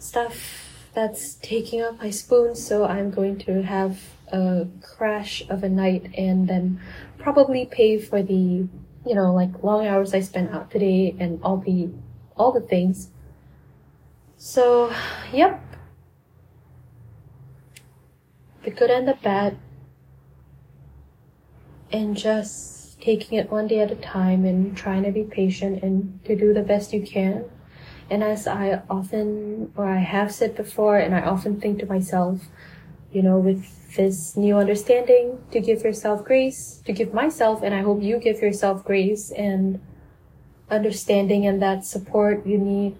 stuff 0.00 0.88
that's 0.92 1.34
taking 1.34 1.80
up 1.80 1.98
my 1.98 2.10
spoon. 2.10 2.56
So 2.56 2.84
I'm 2.84 3.12
going 3.12 3.38
to 3.40 3.62
have 3.62 4.00
a 4.32 4.66
crash 4.82 5.44
of 5.48 5.62
a 5.62 5.68
night 5.68 6.10
and 6.18 6.48
then 6.48 6.80
probably 7.18 7.64
pay 7.66 7.98
for 7.98 8.22
the 8.22 8.66
you 9.06 9.14
know, 9.14 9.32
like 9.32 9.62
long 9.62 9.86
hours 9.86 10.12
I 10.12 10.20
spent 10.20 10.52
out 10.52 10.70
today 10.70 11.14
and 11.18 11.40
all 11.42 11.58
the 11.58 11.88
all 12.36 12.52
the 12.52 12.60
things. 12.60 13.08
So, 14.36 14.92
yep. 15.32 15.62
The 18.66 18.72
good 18.72 18.90
and 18.90 19.06
the 19.06 19.14
bad. 19.14 19.56
And 21.92 22.16
just 22.16 23.00
taking 23.00 23.38
it 23.38 23.48
one 23.48 23.68
day 23.68 23.78
at 23.78 23.92
a 23.92 23.94
time 23.94 24.44
and 24.44 24.76
trying 24.76 25.04
to 25.04 25.12
be 25.12 25.22
patient 25.22 25.84
and 25.84 26.18
to 26.24 26.34
do 26.34 26.52
the 26.52 26.64
best 26.64 26.92
you 26.92 27.00
can. 27.00 27.44
And 28.10 28.24
as 28.24 28.48
I 28.48 28.82
often, 28.90 29.72
or 29.76 29.86
I 29.88 29.98
have 30.00 30.34
said 30.34 30.56
before, 30.56 30.98
and 30.98 31.14
I 31.14 31.20
often 31.20 31.60
think 31.60 31.78
to 31.78 31.86
myself, 31.86 32.48
you 33.12 33.22
know, 33.22 33.38
with 33.38 33.94
this 33.94 34.36
new 34.36 34.56
understanding, 34.56 35.38
to 35.52 35.60
give 35.60 35.82
yourself 35.82 36.24
grace, 36.24 36.82
to 36.86 36.92
give 36.92 37.14
myself, 37.14 37.62
and 37.62 37.72
I 37.72 37.82
hope 37.82 38.02
you 38.02 38.18
give 38.18 38.42
yourself 38.42 38.84
grace 38.84 39.30
and 39.30 39.80
understanding 40.68 41.46
and 41.46 41.62
that 41.62 41.84
support 41.84 42.44
you 42.44 42.58
need 42.58 42.96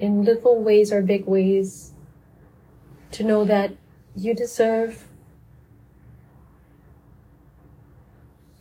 in 0.00 0.24
little 0.24 0.60
ways 0.60 0.92
or 0.92 1.02
big 1.02 1.24
ways 1.26 1.92
to 3.16 3.24
know 3.24 3.46
that 3.46 3.72
you 4.14 4.34
deserve 4.34 5.06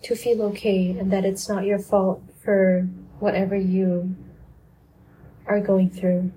to 0.01 0.15
feel 0.15 0.41
okay 0.43 0.91
and 0.91 1.11
that 1.11 1.25
it's 1.25 1.49
not 1.49 1.65
your 1.65 1.77
fault 1.77 2.23
for 2.41 2.87
whatever 3.19 3.57
you 3.57 4.15
are 5.45 5.59
going 5.59 5.89
through. 5.89 6.31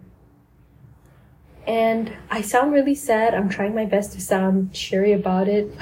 And 1.65 2.13
I 2.29 2.41
sound 2.41 2.73
really 2.73 2.97
sad. 2.97 3.35
I'm 3.35 3.49
trying 3.49 3.73
my 3.73 3.85
best 3.85 4.15
to 4.15 4.21
sound 4.21 4.73
cheery 4.73 5.13
about 5.13 5.47
it. 5.47 5.73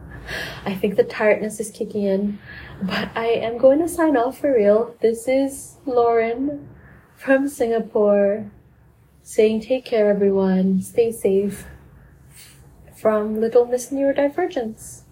I 0.64 0.72
think 0.74 0.96
the 0.96 1.04
tiredness 1.04 1.60
is 1.60 1.70
kicking 1.70 2.04
in. 2.04 2.38
But 2.80 3.10
I 3.14 3.26
am 3.26 3.58
going 3.58 3.78
to 3.80 3.88
sign 3.88 4.16
off 4.16 4.38
for 4.38 4.54
real. 4.54 4.96
This 5.02 5.28
is 5.28 5.76
Lauren 5.84 6.66
from 7.14 7.46
Singapore 7.46 8.50
saying 9.22 9.60
take 9.60 9.84
care 9.84 10.08
everyone, 10.10 10.80
stay 10.80 11.12
safe 11.12 11.66
from 13.04 13.38
Little 13.38 13.66
Missed 13.66 13.92
Neurodivergence. 13.92 15.03